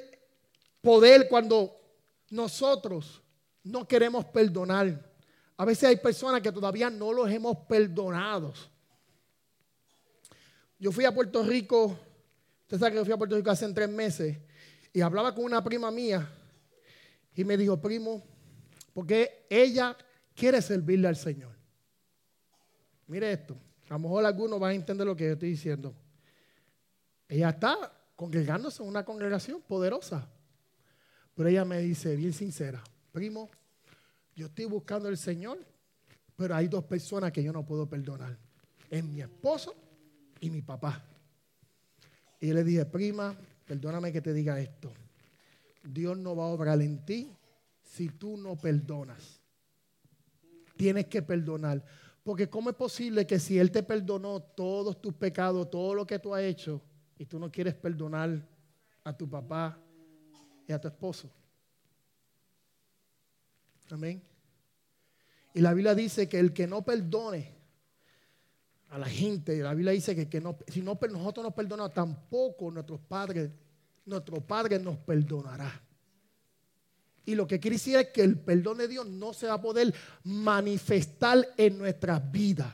[0.81, 1.71] poder cuando
[2.31, 3.21] nosotros
[3.63, 5.07] no queremos perdonar.
[5.55, 8.51] A veces hay personas que todavía no los hemos perdonado.
[10.79, 11.95] Yo fui a Puerto Rico,
[12.63, 14.35] usted sabe que yo fui a Puerto Rico hace tres meses,
[14.91, 16.27] y hablaba con una prima mía,
[17.35, 18.23] y me dijo, primo,
[18.95, 19.95] porque ella
[20.41, 21.53] quiere servirle al Señor.
[23.05, 23.55] Mire esto.
[23.89, 25.93] A lo mejor algunos van a entender lo que yo estoy diciendo.
[27.29, 30.27] Ella está congregándose en una congregación poderosa.
[31.35, 33.51] Pero ella me dice, bien sincera, primo,
[34.35, 35.59] yo estoy buscando al Señor,
[36.35, 38.35] pero hay dos personas que yo no puedo perdonar.
[38.89, 39.75] Es mi esposo
[40.39, 41.05] y mi papá.
[42.39, 43.35] Y yo le dije, prima,
[43.67, 44.91] perdóname que te diga esto.
[45.83, 47.31] Dios no va a obrar en ti
[47.83, 49.40] si tú no perdonas.
[50.81, 51.85] Tienes que perdonar.
[52.23, 56.17] Porque ¿cómo es posible que si Él te perdonó todos tus pecados, todo lo que
[56.17, 56.81] tú has hecho,
[57.19, 58.43] y tú no quieres perdonar
[59.03, 59.77] a tu papá
[60.67, 61.29] y a tu esposo?
[63.91, 64.23] Amén.
[65.53, 67.53] Y la Biblia dice que el que no perdone
[68.89, 72.71] a la gente, la Biblia dice que, que no, si no, nosotros no perdonamos, tampoco
[72.71, 73.51] nuestros padres,
[74.03, 75.79] nuestro Padre nos perdonará.
[77.25, 79.61] Y lo que quiere decir es que el perdón de Dios no se va a
[79.61, 82.73] poder manifestar en nuestras vidas.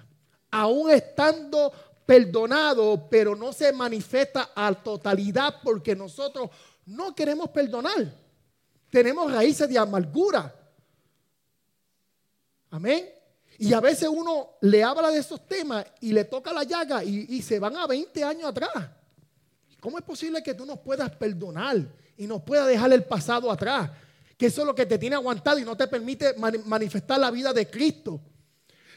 [0.52, 1.74] Aún estando
[2.06, 6.50] perdonado, pero no se manifiesta a totalidad porque nosotros
[6.86, 8.14] no queremos perdonar.
[8.90, 10.54] Tenemos raíces de amargura.
[12.70, 13.10] Amén.
[13.60, 17.26] Y a veces uno le habla de esos temas y le toca la llaga y,
[17.30, 18.90] y se van a 20 años atrás.
[19.82, 21.78] ¿Cómo es posible que tú nos puedas perdonar
[22.16, 23.92] y nos puedas dejar el pasado atrás?
[24.38, 27.52] Que eso es lo que te tiene aguantado y no te permite manifestar la vida
[27.52, 28.22] de Cristo.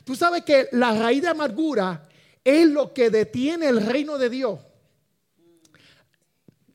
[0.04, 2.06] Tú sabes que la raíz de amargura
[2.44, 4.60] es lo que detiene el reino de Dios.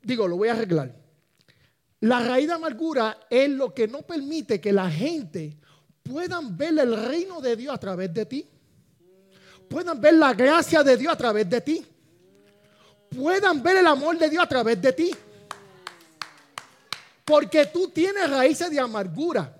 [0.02, 0.96] Digo, lo voy a arreglar.
[2.02, 5.58] La raíz de amargura es lo que no permite que la gente
[6.04, 8.48] puedan ver el reino de Dios a través de ti.
[9.68, 11.86] Puedan ver la gracia de Dios a través de ti.
[13.10, 15.12] Puedan ver el amor de Dios a través de ti.
[17.26, 19.60] Porque tú tienes raíces de amargura.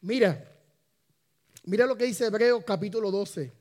[0.00, 0.44] Mira,
[1.64, 3.52] mira lo que dice Hebreos capítulo 12.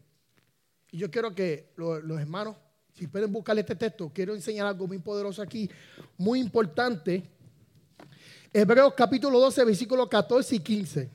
[0.92, 2.56] Y yo quiero que los, hermanos,
[2.94, 5.70] si pueden buscar este texto, quiero enseñar algo muy poderoso aquí,
[6.18, 7.30] muy importante.
[8.52, 11.12] Hebreos capítulo 12, versículos 14 y 15.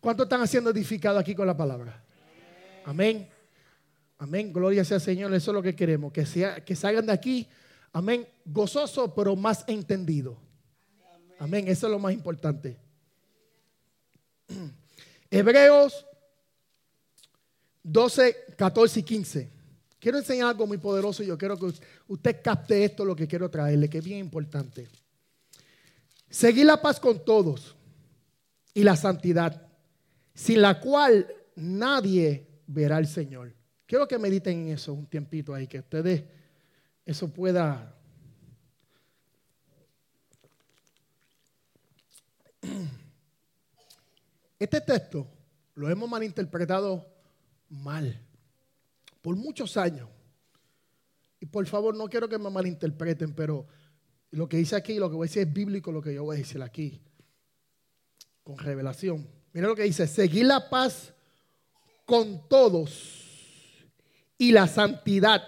[0.00, 2.02] ¿Cuántos están haciendo edificado aquí con la palabra?
[2.84, 3.35] Amén.
[4.18, 7.46] Amén, gloria sea Señor, eso es lo que queremos, que, sea, que salgan de aquí,
[7.92, 10.38] amén, gozoso, pero más entendido.
[11.38, 12.78] Amén, eso es lo más importante.
[15.30, 16.06] Hebreos
[17.82, 19.50] 12, 14 y 15.
[19.98, 21.72] Quiero enseñar algo muy poderoso y yo quiero que
[22.08, 24.88] usted capte esto, lo que quiero traerle, que es bien importante.
[26.30, 27.76] Seguir la paz con todos
[28.72, 29.68] y la santidad,
[30.34, 33.55] sin la cual nadie verá al Señor.
[33.86, 36.24] Quiero que mediten en eso un tiempito ahí, que ustedes
[37.04, 37.94] eso pueda...
[44.58, 45.28] Este texto
[45.74, 47.06] lo hemos malinterpretado
[47.68, 48.18] mal
[49.20, 50.08] por muchos años.
[51.38, 53.66] Y por favor, no quiero que me malinterpreten, pero
[54.30, 56.36] lo que dice aquí, lo que voy a decir es bíblico, lo que yo voy
[56.36, 57.02] a decir aquí,
[58.42, 59.28] con revelación.
[59.52, 61.12] Mira lo que dice, seguir la paz
[62.06, 63.25] con todos
[64.38, 65.42] y la santidad,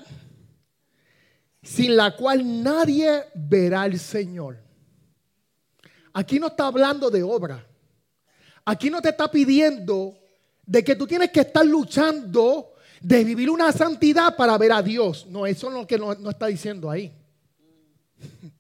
[1.63, 4.59] sin la cual nadie verá al Señor.
[6.13, 7.65] Aquí no está hablando de obra.
[8.65, 10.19] Aquí no te está pidiendo
[10.67, 15.27] de que tú tienes que estar luchando de vivir una santidad para ver a Dios.
[15.29, 17.15] No, eso es lo que no, está diciendo ahí.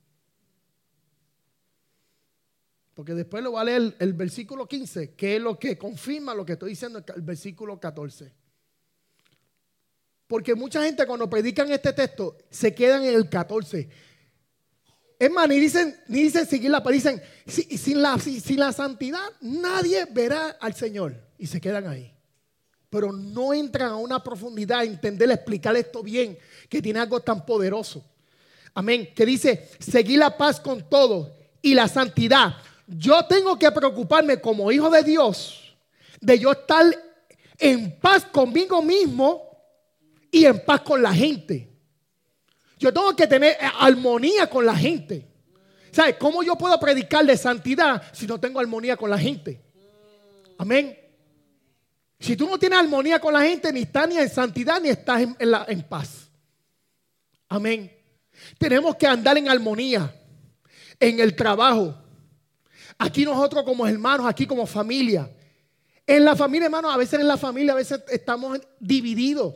[2.95, 6.47] Porque después lo va a leer el, versículo 15, que es lo que confirma lo
[6.47, 8.33] que estoy diciendo el versículo 14.
[10.29, 13.89] Porque mucha gente cuando predican este texto se quedan en el 14.
[15.19, 20.05] Es más, ni dicen, ni dicen seguir la dicen sin la, sin la santidad nadie
[20.05, 21.17] verá al Señor.
[21.37, 22.15] Y se quedan ahí.
[22.91, 27.45] Pero no entran a una profundidad, a entender, explicar esto bien, que tiene algo tan
[27.45, 28.05] poderoso.
[28.75, 29.09] Amén.
[29.17, 32.55] Que dice, seguir la paz con todos y la santidad
[32.89, 35.77] yo tengo que preocuparme como hijo de Dios
[36.21, 36.85] de yo estar
[37.59, 39.48] en paz conmigo mismo
[40.31, 41.71] y en paz con la gente.
[42.79, 45.27] Yo tengo que tener armonía con la gente.
[45.91, 49.61] ¿Sabes cómo yo puedo predicar de santidad si no tengo armonía con la gente?
[50.59, 50.97] Amén.
[52.21, 55.23] Si tú no tienes armonía con la gente, ni estás ni en santidad ni estás
[55.23, 56.31] en, en paz.
[57.49, 57.93] Amén.
[58.59, 60.15] Tenemos que andar en armonía
[61.01, 61.95] en el trabajo,
[62.99, 65.31] Aquí nosotros como hermanos, aquí como familia.
[66.05, 69.55] En la familia, hermanos, a veces en la familia, a veces estamos divididos.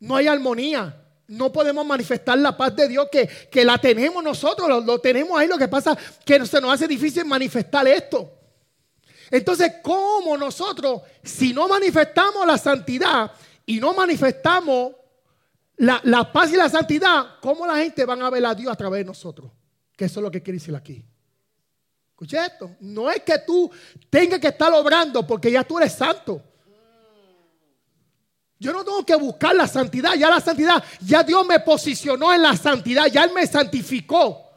[0.00, 0.96] No hay armonía.
[1.28, 5.46] No podemos manifestar la paz de Dios que, que la tenemos nosotros, lo, tenemos ahí.
[5.46, 8.32] Lo que pasa que se nos hace difícil manifestar esto.
[9.30, 13.30] Entonces, ¿cómo nosotros, si no manifestamos la santidad
[13.64, 14.94] y no manifestamos
[15.76, 18.76] la, la, paz y la santidad, ¿cómo la gente van a ver a Dios a
[18.76, 19.52] través de nosotros?
[19.96, 21.04] Que eso es lo que quiere decir aquí.
[22.10, 22.76] Escucha esto.
[22.80, 23.70] No es que tú
[24.10, 26.42] tengas que estar obrando porque ya tú eres santo.
[28.60, 30.14] Yo no tengo que buscar la santidad.
[30.14, 33.06] Ya la santidad, ya Dios me posicionó en la santidad.
[33.06, 34.50] Ya Él me santificó.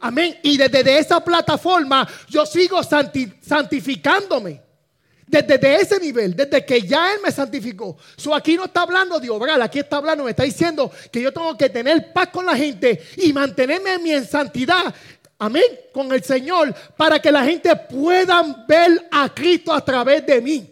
[0.00, 0.38] Amén.
[0.42, 4.62] Y desde esa plataforma yo sigo santificándome.
[5.26, 7.96] Desde, ese nivel, desde que ya Él me santificó.
[8.16, 11.32] So aquí no está hablando de obrar, aquí está hablando, me está diciendo que yo
[11.32, 14.92] tengo que tener paz con la gente y mantenerme en mi santidad
[15.38, 20.40] amén, con el Señor, para que la gente pueda ver a Cristo a través de
[20.40, 20.70] mí.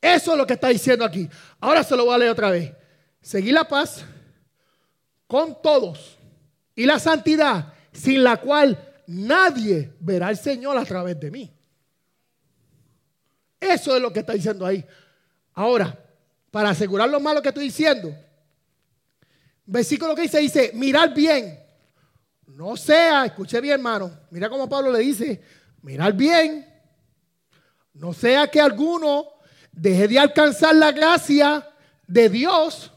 [0.00, 1.28] Eso es lo que está diciendo aquí.
[1.60, 2.72] Ahora se lo voy a leer otra vez.
[3.20, 4.04] Seguir la paz
[5.26, 6.18] con todos
[6.74, 11.52] y la santidad, sin la cual nadie verá al Señor a través de mí.
[13.60, 14.84] Eso es lo que está diciendo ahí.
[15.54, 15.98] Ahora,
[16.50, 18.14] para asegurar lo malo que estoy diciendo,
[19.66, 21.68] versículo que dice, dice, mirar bien
[22.58, 25.40] no sea, escuche bien hermano, mira cómo Pablo le dice,
[25.82, 26.66] mirar bien,
[27.94, 29.24] no sea que alguno
[29.80, 31.68] deje de alcanzar la gracia
[32.06, 32.92] de Dios,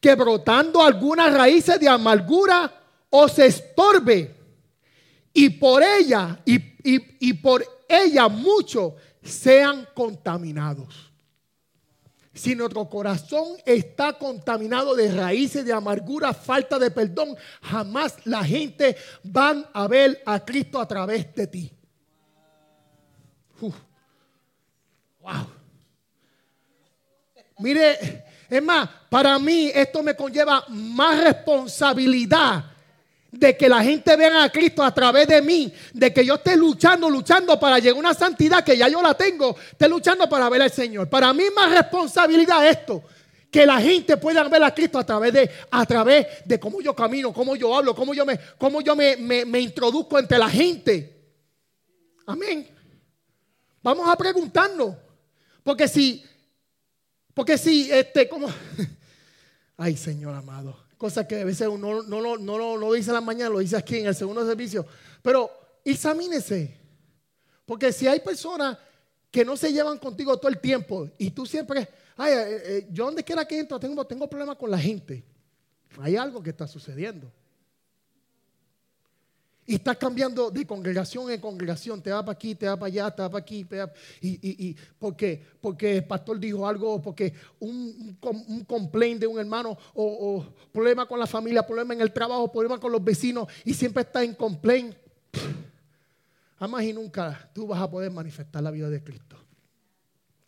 [0.00, 2.72] que brotando algunas raíces de amargura
[3.10, 4.34] os estorbe
[5.32, 11.08] y por ella y, y por ella muchos sean contaminados.
[12.38, 18.96] Si nuestro corazón está contaminado de raíces de amargura, falta de perdón, jamás la gente
[19.24, 21.72] van a ver a Cristo a través de ti.
[23.60, 25.57] Wow.
[27.58, 32.64] Mire, es más, para mí esto me conlleva más responsabilidad
[33.30, 36.56] de que la gente vea a Cristo a través de mí, de que yo esté
[36.56, 40.48] luchando, luchando para llegar a una santidad que ya yo la tengo, esté luchando para
[40.48, 41.08] ver al Señor.
[41.08, 43.02] Para mí más responsabilidad esto,
[43.50, 46.94] que la gente pueda ver a Cristo a través de, a través de cómo yo
[46.94, 51.16] camino, cómo yo hablo, cómo yo me, cómo yo me, me, introduzco entre la gente.
[52.26, 52.68] Amén.
[53.82, 54.94] Vamos a preguntarnos,
[55.62, 56.24] porque si,
[57.38, 58.48] porque si, este, como,
[59.76, 60.76] ay Señor amado.
[60.96, 63.76] Cosa que a veces uno no, no, no, lo dice en la mañana, lo dice
[63.76, 64.84] aquí en el segundo servicio.
[65.22, 65.48] Pero
[65.84, 66.76] examínese.
[67.64, 68.76] Porque si hay personas
[69.30, 73.04] que no se llevan contigo todo el tiempo y tú siempre, ay, eh, eh, yo
[73.04, 75.22] donde quiera que entro tengo, tengo problemas con la gente.
[76.00, 77.30] Hay algo que está sucediendo.
[79.68, 82.00] Y estás cambiando de congregación en congregación.
[82.00, 83.66] Te va para aquí, te va para allá, te va para aquí.
[84.22, 85.44] y, y, ¿Por qué?
[85.60, 88.16] Porque el pastor dijo algo, porque un,
[88.46, 90.42] un complaint de un hermano, o,
[90.72, 94.22] problema con la familia, problema en el trabajo, problema con los vecinos, y siempre estás
[94.22, 94.94] en complaint.
[96.58, 99.36] Jamás y nunca tú vas a poder manifestar la vida de Cristo.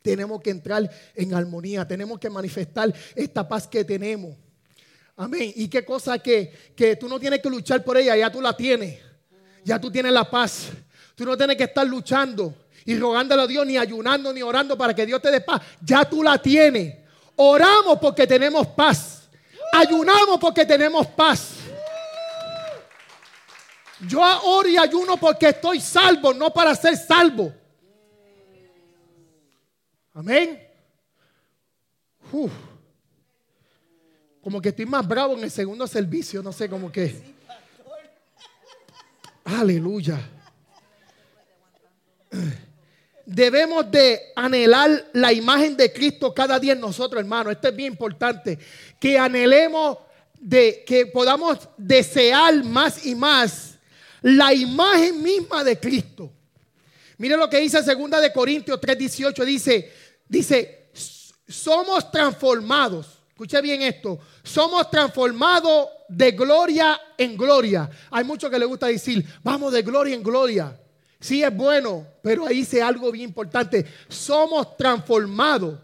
[0.01, 4.35] Tenemos que entrar en armonía, tenemos que manifestar esta paz que tenemos.
[5.15, 5.53] Amén.
[5.57, 8.57] Y qué cosa que, que tú no tienes que luchar por ella, ya tú la
[8.57, 9.10] tienes
[9.65, 10.69] ya tú tienes la paz.
[11.15, 12.55] Tú no tienes que estar luchando
[12.85, 15.61] y rogándole a Dios, ni ayunando, ni orando para que Dios te dé paz.
[15.81, 16.97] Ya tú la tienes.
[17.37, 19.29] Oramos porque tenemos paz.
[19.73, 21.57] Ayunamos porque tenemos paz.
[24.09, 27.53] Yo oro y ayuno porque estoy salvo, no para ser salvo.
[30.15, 30.67] Amén.
[34.43, 37.40] Como que estoy más bravo en el segundo servicio, no sé, como que...
[39.45, 40.21] Aleluya.
[43.27, 47.51] Debemos de anhelar la imagen de Cristo cada día en nosotros, hermano.
[47.51, 48.59] Esto es bien importante.
[48.99, 49.99] Que anhelemos
[50.39, 53.79] de que podamos desear más y más
[54.23, 56.33] la imagen misma de Cristo.
[57.19, 59.93] Mire lo que dice segunda de Corintios 3:18 dice,
[60.29, 60.89] dice,
[61.47, 63.20] somos transformados.
[63.41, 67.89] Escuche bien esto, somos transformados de gloria en gloria.
[68.11, 70.79] Hay muchos que les gusta decir, vamos de gloria en gloria.
[71.19, 73.87] Sí es bueno, pero ahí dice algo bien importante.
[74.11, 75.79] Somos transformados.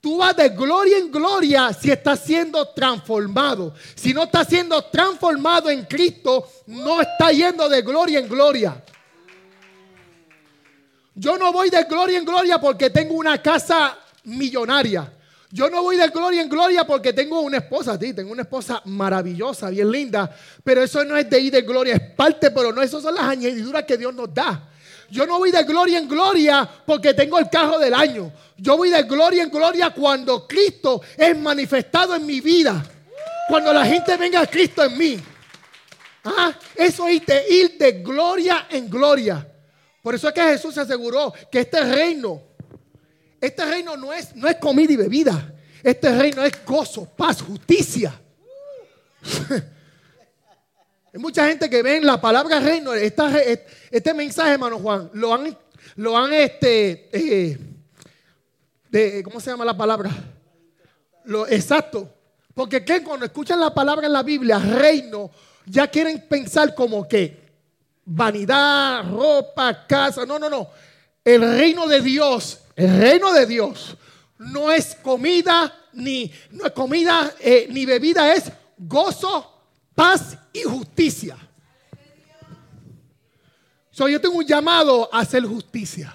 [0.00, 3.72] Tú vas de gloria en gloria si estás siendo transformado.
[3.94, 8.82] Si no estás siendo transformado en Cristo, no está yendo de gloria en gloria.
[11.14, 15.08] Yo no voy de gloria en gloria porque tengo una casa millonaria.
[15.54, 18.82] Yo no voy de gloria en gloria porque tengo una esposa, ti, tengo una esposa
[18.86, 20.28] maravillosa, bien linda,
[20.64, 23.22] pero eso no es de ir de gloria, es parte, pero no, esas son las
[23.22, 24.68] añadiduras que Dios nos da.
[25.12, 28.32] Yo no voy de gloria en gloria porque tengo el carro del año.
[28.56, 32.84] Yo voy de gloria en gloria cuando Cristo es manifestado en mi vida.
[33.48, 35.20] Cuando la gente venga a Cristo en mí.
[36.24, 36.52] ¿Ah?
[36.74, 39.46] Eso es de ir de gloria en gloria.
[40.02, 42.42] Por eso es que Jesús se aseguró que este reino
[43.46, 45.52] este reino no es, no es comida y bebida.
[45.82, 48.18] Este reino es gozo, paz, justicia.
[51.12, 55.56] Hay mucha gente que ve en la palabra reino, este mensaje, hermano Juan, lo han,
[55.96, 57.58] lo han este, eh,
[58.90, 60.10] de, ¿cómo se llama la palabra?
[61.24, 62.12] Lo, exacto.
[62.52, 65.30] Porque cuando escuchan la palabra en la Biblia, reino,
[65.66, 67.44] ya quieren pensar como que
[68.04, 70.26] vanidad, ropa, casa.
[70.26, 70.68] No, no, no.
[71.24, 73.96] El reino de Dios el reino de Dios
[74.38, 79.64] no es comida ni no es comida eh, ni bebida, es gozo,
[79.94, 81.36] paz y justicia.
[83.90, 86.12] So, yo tengo un llamado a hacer justicia.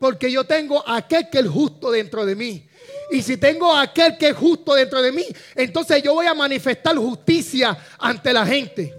[0.00, 2.68] Porque yo tengo aquel que es justo dentro de mí.
[3.12, 5.24] Y si tengo aquel que es justo dentro de mí,
[5.54, 8.92] entonces yo voy a manifestar justicia ante la gente.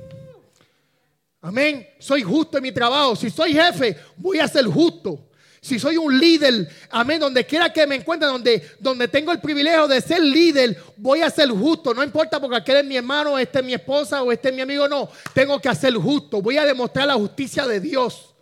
[1.42, 1.86] Amén.
[2.00, 3.18] Soy justo en mi trabajo.
[3.18, 5.32] Si soy jefe, voy a ser justo
[5.64, 9.88] si soy un líder, amén, donde quiera que me encuentre, donde, donde tengo el privilegio
[9.88, 11.94] de ser líder, voy a ser justo.
[11.94, 14.60] No importa porque aquel es mi hermano, este es mi esposa o este es mi
[14.60, 15.08] amigo, no.
[15.34, 16.42] Tengo que hacer justo.
[16.42, 18.36] Voy a demostrar la justicia de Dios.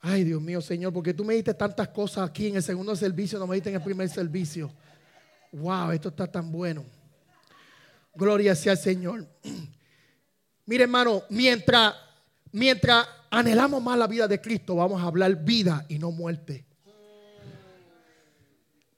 [0.00, 3.38] Ay, Dios mío, Señor, porque tú me diste tantas cosas aquí en el segundo servicio,
[3.38, 4.72] no me diste en el primer servicio.
[5.52, 6.82] Wow, esto está tan bueno.
[8.14, 9.28] Gloria sea al Señor.
[10.64, 11.94] Mire, hermano, mientras,
[12.52, 16.66] mientras anhelamos más la vida de Cristo, vamos a hablar vida y no muerte.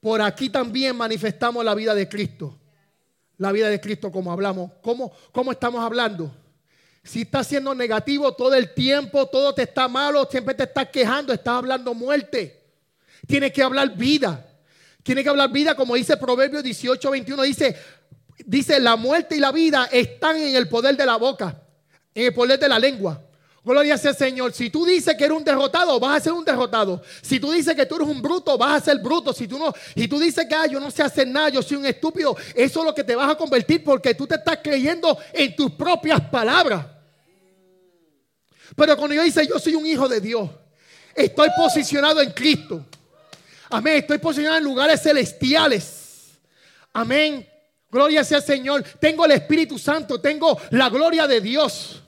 [0.01, 2.59] Por aquí también manifestamos la vida de Cristo.
[3.39, 4.73] La vida de Cristo como hablamos.
[4.83, 6.35] ¿Cómo, cómo estamos hablando?
[7.05, 11.33] Si estás siendo negativo todo el tiempo, todo te está malo, siempre te estás quejando,
[11.33, 12.63] estás hablando muerte.
[13.27, 14.45] Tienes que hablar vida.
[15.03, 17.77] Tienes que hablar vida, como dice Proverbios 18, 21, dice,
[18.45, 21.61] dice, la muerte y la vida están en el poder de la boca,
[22.15, 23.21] en el poder de la lengua.
[23.65, 24.53] Gloria sea Señor.
[24.53, 27.01] Si tú dices que eres un derrotado, vas a ser un derrotado.
[27.21, 29.33] Si tú dices que tú eres un bruto, vas a ser bruto.
[29.33, 31.87] Si tú no, y tú dices que yo no sé hacer nada, yo soy un
[31.87, 35.55] estúpido, eso es lo que te vas a convertir porque tú te estás creyendo en
[35.55, 36.87] tus propias palabras.
[38.75, 40.51] Pero cuando yo dice yo soy un hijo de Dios,
[41.15, 42.85] estoy posicionado en Cristo.
[43.71, 43.99] Amén.
[43.99, 46.33] Estoy posicionado en lugares celestiales.
[46.93, 47.49] Amén.
[47.89, 48.83] Gloria sea Señor.
[48.99, 52.02] Tengo el Espíritu Santo, tengo la gloria de Dios.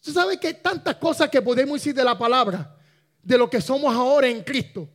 [0.00, 2.74] Usted sabe que hay tantas cosas que podemos decir de la palabra,
[3.22, 4.88] de lo que somos ahora en Cristo.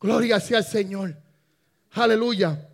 [0.00, 1.14] Gloria sea al Señor.
[1.90, 2.66] Aleluya.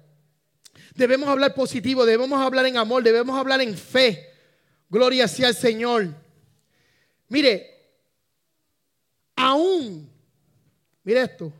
[0.94, 4.32] Debemos hablar positivo, debemos hablar en amor, debemos hablar en fe.
[4.88, 6.14] Gloria sea al Señor.
[7.28, 7.92] Mire,
[9.34, 10.08] aún,
[11.02, 11.52] mire esto,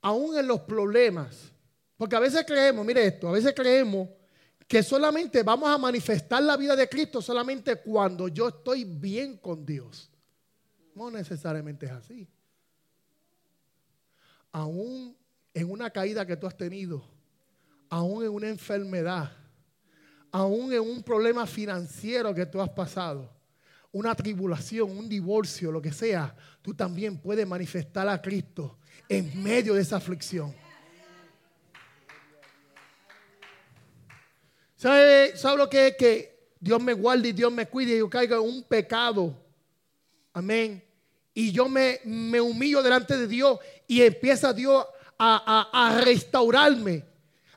[0.00, 1.50] aún en los problemas,
[1.96, 4.08] porque a veces creemos, mire esto, a veces creemos
[4.70, 9.66] que solamente vamos a manifestar la vida de Cristo solamente cuando yo estoy bien con
[9.66, 10.08] Dios.
[10.94, 12.28] No necesariamente es así.
[14.52, 15.16] Aún
[15.52, 17.02] en una caída que tú has tenido,
[17.88, 19.32] aún en una enfermedad,
[20.30, 23.28] aún en un problema financiero que tú has pasado,
[23.90, 29.74] una tribulación, un divorcio, lo que sea, tú también puedes manifestar a Cristo en medio
[29.74, 30.54] de esa aflicción.
[34.80, 38.08] ¿Sabe, ¿Sabe, lo que es que Dios me guarde y Dios me cuide y yo
[38.08, 39.36] caiga en un pecado?
[40.32, 40.82] Amén.
[41.34, 44.86] Y yo me, me humillo delante de Dios y empieza Dios
[45.18, 47.04] a, a restaurarme,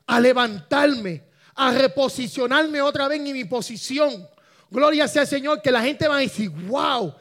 [0.06, 4.28] a levantarme, a reposicionarme otra vez en mi posición.
[4.70, 7.14] Gloria sea Señor, que la gente va a decir, wow,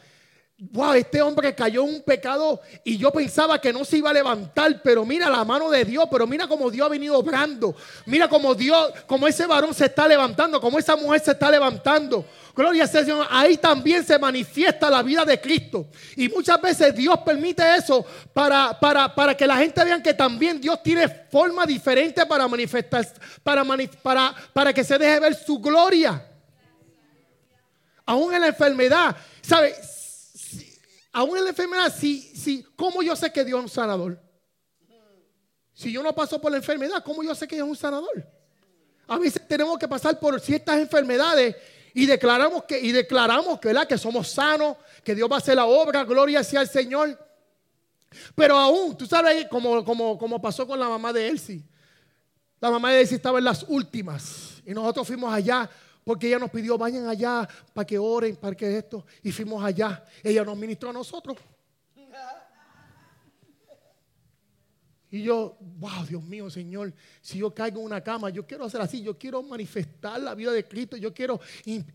[0.72, 4.14] wow, este hombre cayó en un pecado y yo pensaba que no se iba a
[4.14, 8.30] levantar, pero mira la mano de Dios, pero mira cómo Dios ha venido obrando, mira
[8.30, 12.26] cómo Dios, como ese varón se está levantando, como esa mujer se está levantando.
[12.56, 15.88] Gloria sea Señor, ahí también se manifiesta la vida de Cristo.
[16.16, 20.62] Y muchas veces Dios permite eso para, para, para que la gente vea que también
[20.62, 23.06] Dios tiene forma diferente para manifestar,
[23.42, 23.66] para,
[24.02, 26.26] para, para que se deje ver su gloria.
[28.06, 30.03] Aún en la enfermedad, ¿sabes?
[31.14, 34.20] Aún en la enfermedad, si, si, ¿cómo yo sé que Dios es un sanador?
[35.74, 38.28] Si yo no paso por la enfermedad, ¿cómo yo sé que Dios es un sanador?
[39.08, 41.56] A veces tenemos que pasar por ciertas enfermedades
[41.94, 45.66] y declaramos que, y declaramos que, que somos sanos, que Dios va a hacer la
[45.66, 47.18] obra, gloria sea al Señor.
[48.36, 51.64] Pero aún, tú sabes, como, como, como pasó con la mamá de Elsie.
[52.60, 55.70] La mamá de Elsie estaba en las últimas y nosotros fuimos allá
[56.04, 59.06] porque ella nos pidió, vayan allá para que oren, para que esto.
[59.22, 60.04] Y fuimos allá.
[60.24, 61.38] Ella nos ministró a nosotros.
[65.10, 66.92] Y yo, wow, Dios mío, Señor,
[67.22, 70.52] si yo caigo en una cama, yo quiero hacer así, yo quiero manifestar la vida
[70.52, 71.40] de Cristo, yo quiero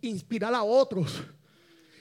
[0.03, 1.25] inspirar a otros.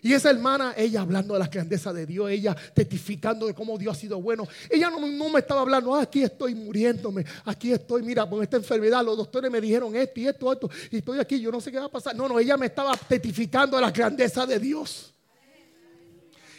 [0.02, 3.98] Y esa hermana, ella hablando de la grandeza de Dios, ella testificando de cómo Dios
[3.98, 4.48] ha sido bueno.
[4.70, 9.04] Ella no, me estaba hablando, ah, aquí estoy muriéndome, aquí estoy, mira, con esta enfermedad,
[9.04, 11.80] los doctores me dijeron esto y esto, esto, y estoy aquí, yo no sé qué
[11.80, 12.16] va a pasar.
[12.16, 15.14] No, no, ella me estaba testificando de la grandeza de Dios.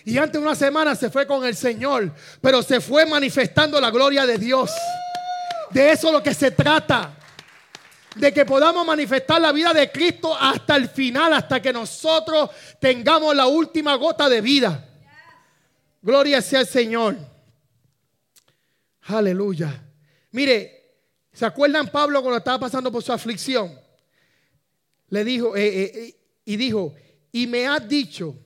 [0.05, 3.91] Y antes de una semana se fue con el Señor, pero se fue manifestando la
[3.91, 4.71] gloria de Dios.
[5.71, 7.18] De eso es lo que se trata
[8.17, 12.51] de que podamos manifestar la vida de Cristo hasta el final, hasta que nosotros
[12.81, 14.89] tengamos la última gota de vida.
[16.03, 17.17] Gloria sea al Señor.
[19.03, 19.85] Aleluya.
[20.33, 20.97] Mire,
[21.33, 23.79] ¿se acuerdan Pablo cuando estaba pasando por su aflicción?
[25.11, 26.95] Le dijo, eh, eh, eh, y dijo,
[27.33, 28.37] y me has dicho,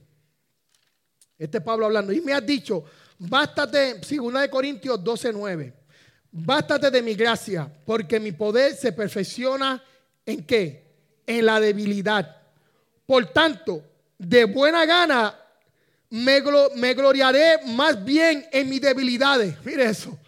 [1.39, 2.85] este Pablo hablando, y me has dicho,
[3.19, 5.82] bástate, de Corintios 12, 9
[6.35, 9.83] Bástate de mi gracia, porque mi poder se perfecciona
[10.25, 10.83] en qué?
[11.27, 12.39] En la debilidad.
[13.05, 13.85] Por tanto,
[14.17, 15.39] de buena gana
[16.09, 16.41] me,
[16.95, 19.57] gloriaré más bien en mis debilidades.
[19.63, 20.19] Mire eso.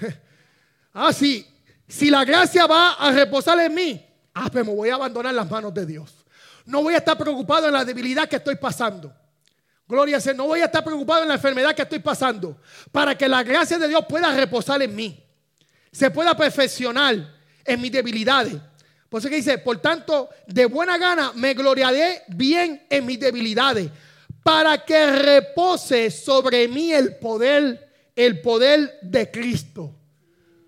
[0.92, 1.44] ah, sí.
[1.88, 5.50] Si la gracia va a reposar en mí, ah, pues me voy a abandonar las
[5.50, 6.24] manos de Dios.
[6.64, 9.12] No voy a estar preocupado en la debilidad que estoy pasando.
[9.88, 12.56] Gloria a no voy a estar preocupado en la enfermedad que estoy pasando.
[12.92, 15.22] Para que la gracia de Dios pueda reposar en mí
[15.92, 17.14] se pueda perfeccionar
[17.64, 18.56] en mis debilidades.
[19.08, 23.90] Por eso que dice, por tanto, de buena gana me gloriaré bien en mis debilidades,
[24.42, 29.94] para que repose sobre mí el poder, el poder de Cristo.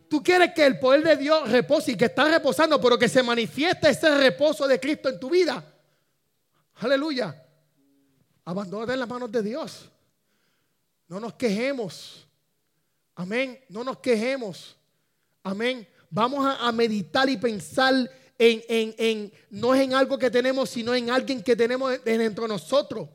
[0.08, 3.22] Tú quieres que el poder de Dios repose y que está reposando, pero que se
[3.22, 5.64] manifieste ese reposo de Cristo en tu vida.
[6.76, 7.34] Aleluya.
[8.44, 9.90] Abandónate en las manos de Dios.
[11.08, 12.28] No nos quejemos.
[13.14, 13.58] Amén.
[13.70, 14.76] No nos quejemos.
[15.44, 15.86] Amén.
[16.08, 21.10] Vamos a, meditar y pensar en, en, no es en algo que tenemos, sino en
[21.10, 23.10] alguien que tenemos dentro de nosotros.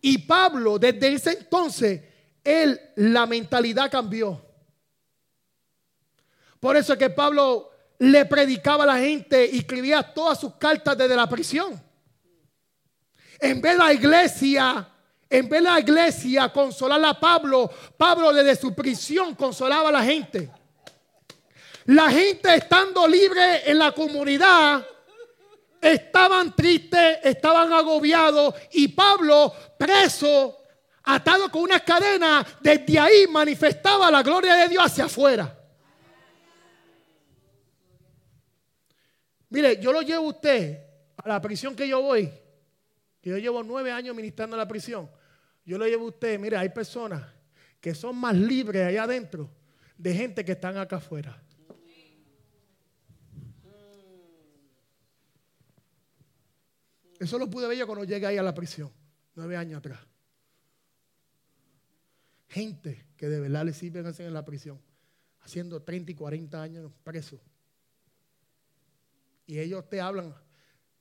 [0.00, 2.00] Y Pablo, desde ese entonces,
[2.42, 4.42] él, la mentalidad cambió.
[6.58, 10.96] Por eso es que Pablo le predicaba a la gente y escribía todas sus cartas
[10.96, 11.78] desde la prisión.
[13.38, 14.88] En vez de la iglesia,
[15.28, 20.02] en vez de la iglesia consolar a Pablo, Pablo desde su prisión consolaba a la
[20.02, 20.50] gente.
[21.86, 24.84] La gente estando libre en la comunidad,
[25.80, 30.58] estaban tristes, estaban agobiados y Pablo preso,
[31.04, 35.56] atado con unas cadenas, desde ahí manifestaba la gloria de Dios hacia afuera.
[39.50, 40.80] Mire, yo lo llevo a usted
[41.16, 42.32] a la prisión que yo voy,
[43.20, 45.08] que yo llevo nueve años ministrando en la prisión.
[45.64, 47.22] Yo lo llevo a usted, mire, hay personas
[47.80, 49.48] que son más libres allá adentro
[49.96, 51.40] de gente que están acá afuera.
[57.18, 58.92] Eso lo pude ver yo cuando llegué ahí a la prisión,
[59.34, 60.00] nueve años atrás.
[62.48, 64.80] Gente que de verdad le sirven en la prisión,
[65.40, 67.40] haciendo 30 y 40 años presos.
[69.46, 70.34] Y ellos te hablan,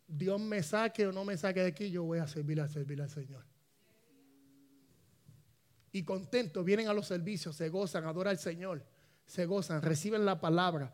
[0.07, 3.01] Dios me saque o no me saque de aquí, yo voy a servir a servir
[3.01, 3.45] al Señor.
[5.91, 8.85] Y contentos vienen a los servicios, se gozan, adoran al Señor,
[9.25, 10.93] se gozan, reciben la palabra,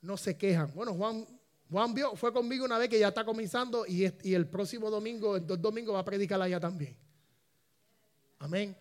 [0.00, 0.72] no se quejan.
[0.74, 1.26] Bueno, Juan,
[1.70, 5.46] Juan vio, fue conmigo una vez que ya está comenzando y, el próximo domingo, el
[5.46, 6.96] dos domingos va a predicar allá también.
[8.40, 8.76] Amén.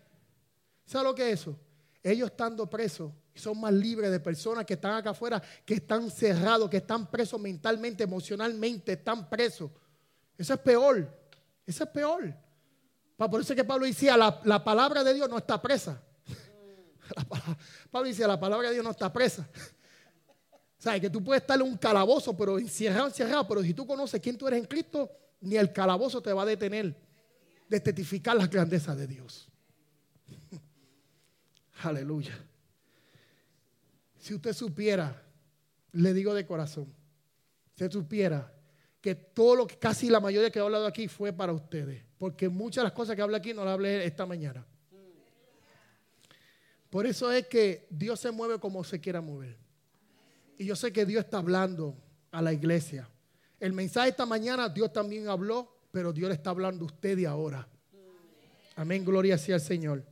[0.86, 1.60] ¿Sabe lo que es eso?
[2.02, 6.70] Ellos estando presos son más libres de personas que están acá afuera, que están cerrados,
[6.70, 9.72] que están presos mentalmente, emocionalmente, están presos.
[10.38, 11.18] Eso es peor.
[11.66, 12.34] Eso es peor.
[13.16, 16.02] Por eso es que Pablo decía, la, palabra de Dios no está presa.
[17.92, 19.48] Pablo decía, la palabra de Dios no está presa.
[20.80, 21.02] ¿Sabes?
[21.02, 23.46] Que tú puedes estar en un calabozo, pero encerrado, encerrado.
[23.48, 25.12] Pero si tú conoces quién tú eres en Cristo,
[25.42, 26.96] ni el calabozo te va a detener
[27.68, 29.50] de testificar la grandeza de Dios.
[31.84, 32.34] Aleluya.
[34.20, 35.22] Si usted supiera,
[35.92, 36.86] le digo de corazón,
[37.76, 38.54] si usted supiera
[39.02, 42.48] que todo lo que casi la mayoría que he hablado aquí fue para ustedes, porque
[42.48, 44.66] muchas de las cosas que hablé aquí no las hablé esta mañana.
[46.90, 49.59] Por eso es que Dios se mueve como se quiera mover.
[50.60, 51.96] Y yo sé que Dios está hablando
[52.32, 53.10] a la iglesia.
[53.62, 57.24] El mensaje esta mañana Dios también habló, pero Dios le está hablando a usted y
[57.24, 57.66] ahora.
[58.76, 60.06] Amén, gloria sea al Señor.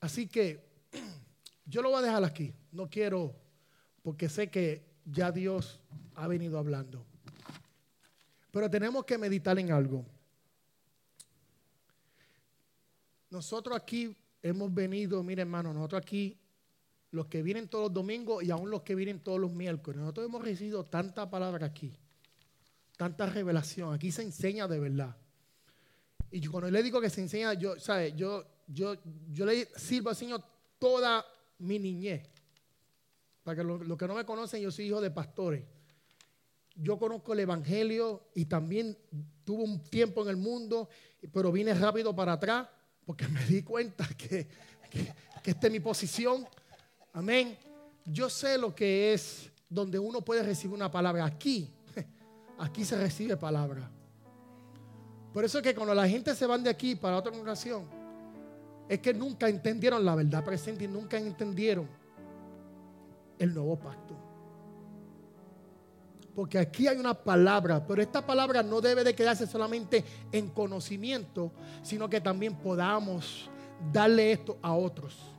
[0.00, 0.64] Así que
[1.66, 2.54] yo lo voy a dejar aquí.
[2.72, 3.36] No quiero,
[4.02, 5.78] porque sé que ya Dios
[6.14, 7.04] ha venido hablando.
[8.50, 10.06] Pero tenemos que meditar en algo.
[13.28, 16.38] Nosotros aquí hemos venido, mire hermano, nosotros aquí,
[17.12, 20.26] los que vienen todos los domingos y aún los que vienen todos los miércoles, nosotros
[20.26, 21.96] hemos recibido tanta palabra aquí,
[22.96, 23.94] tanta revelación.
[23.94, 25.16] Aquí se enseña de verdad.
[26.30, 28.12] Y cuando le digo que se enseña, yo, ¿sabe?
[28.14, 28.96] Yo yo,
[29.30, 30.42] yo le sirvo al Señor
[30.78, 31.24] toda
[31.58, 32.28] mi niñez.
[33.42, 35.64] Para que los que no me conocen, yo soy hijo de pastores.
[36.74, 38.96] Yo conozco el Evangelio y también
[39.44, 40.88] tuve un tiempo en el mundo,
[41.32, 42.68] pero vine rápido para atrás
[43.04, 44.48] porque me di cuenta que,
[44.90, 46.46] que, que esta es mi posición.
[47.12, 47.56] Amén.
[48.04, 51.24] Yo sé lo que es donde uno puede recibir una palabra.
[51.24, 51.70] Aquí,
[52.58, 53.90] aquí se recibe palabra.
[55.32, 57.84] Por eso es que cuando la gente se van de aquí para otra congregación,
[58.88, 61.88] es que nunca entendieron la verdad presente y nunca entendieron
[63.38, 64.14] el nuevo pacto.
[66.34, 71.52] Porque aquí hay una palabra, pero esta palabra no debe de quedarse solamente en conocimiento,
[71.82, 73.50] sino que también podamos
[73.92, 75.31] darle esto a otros.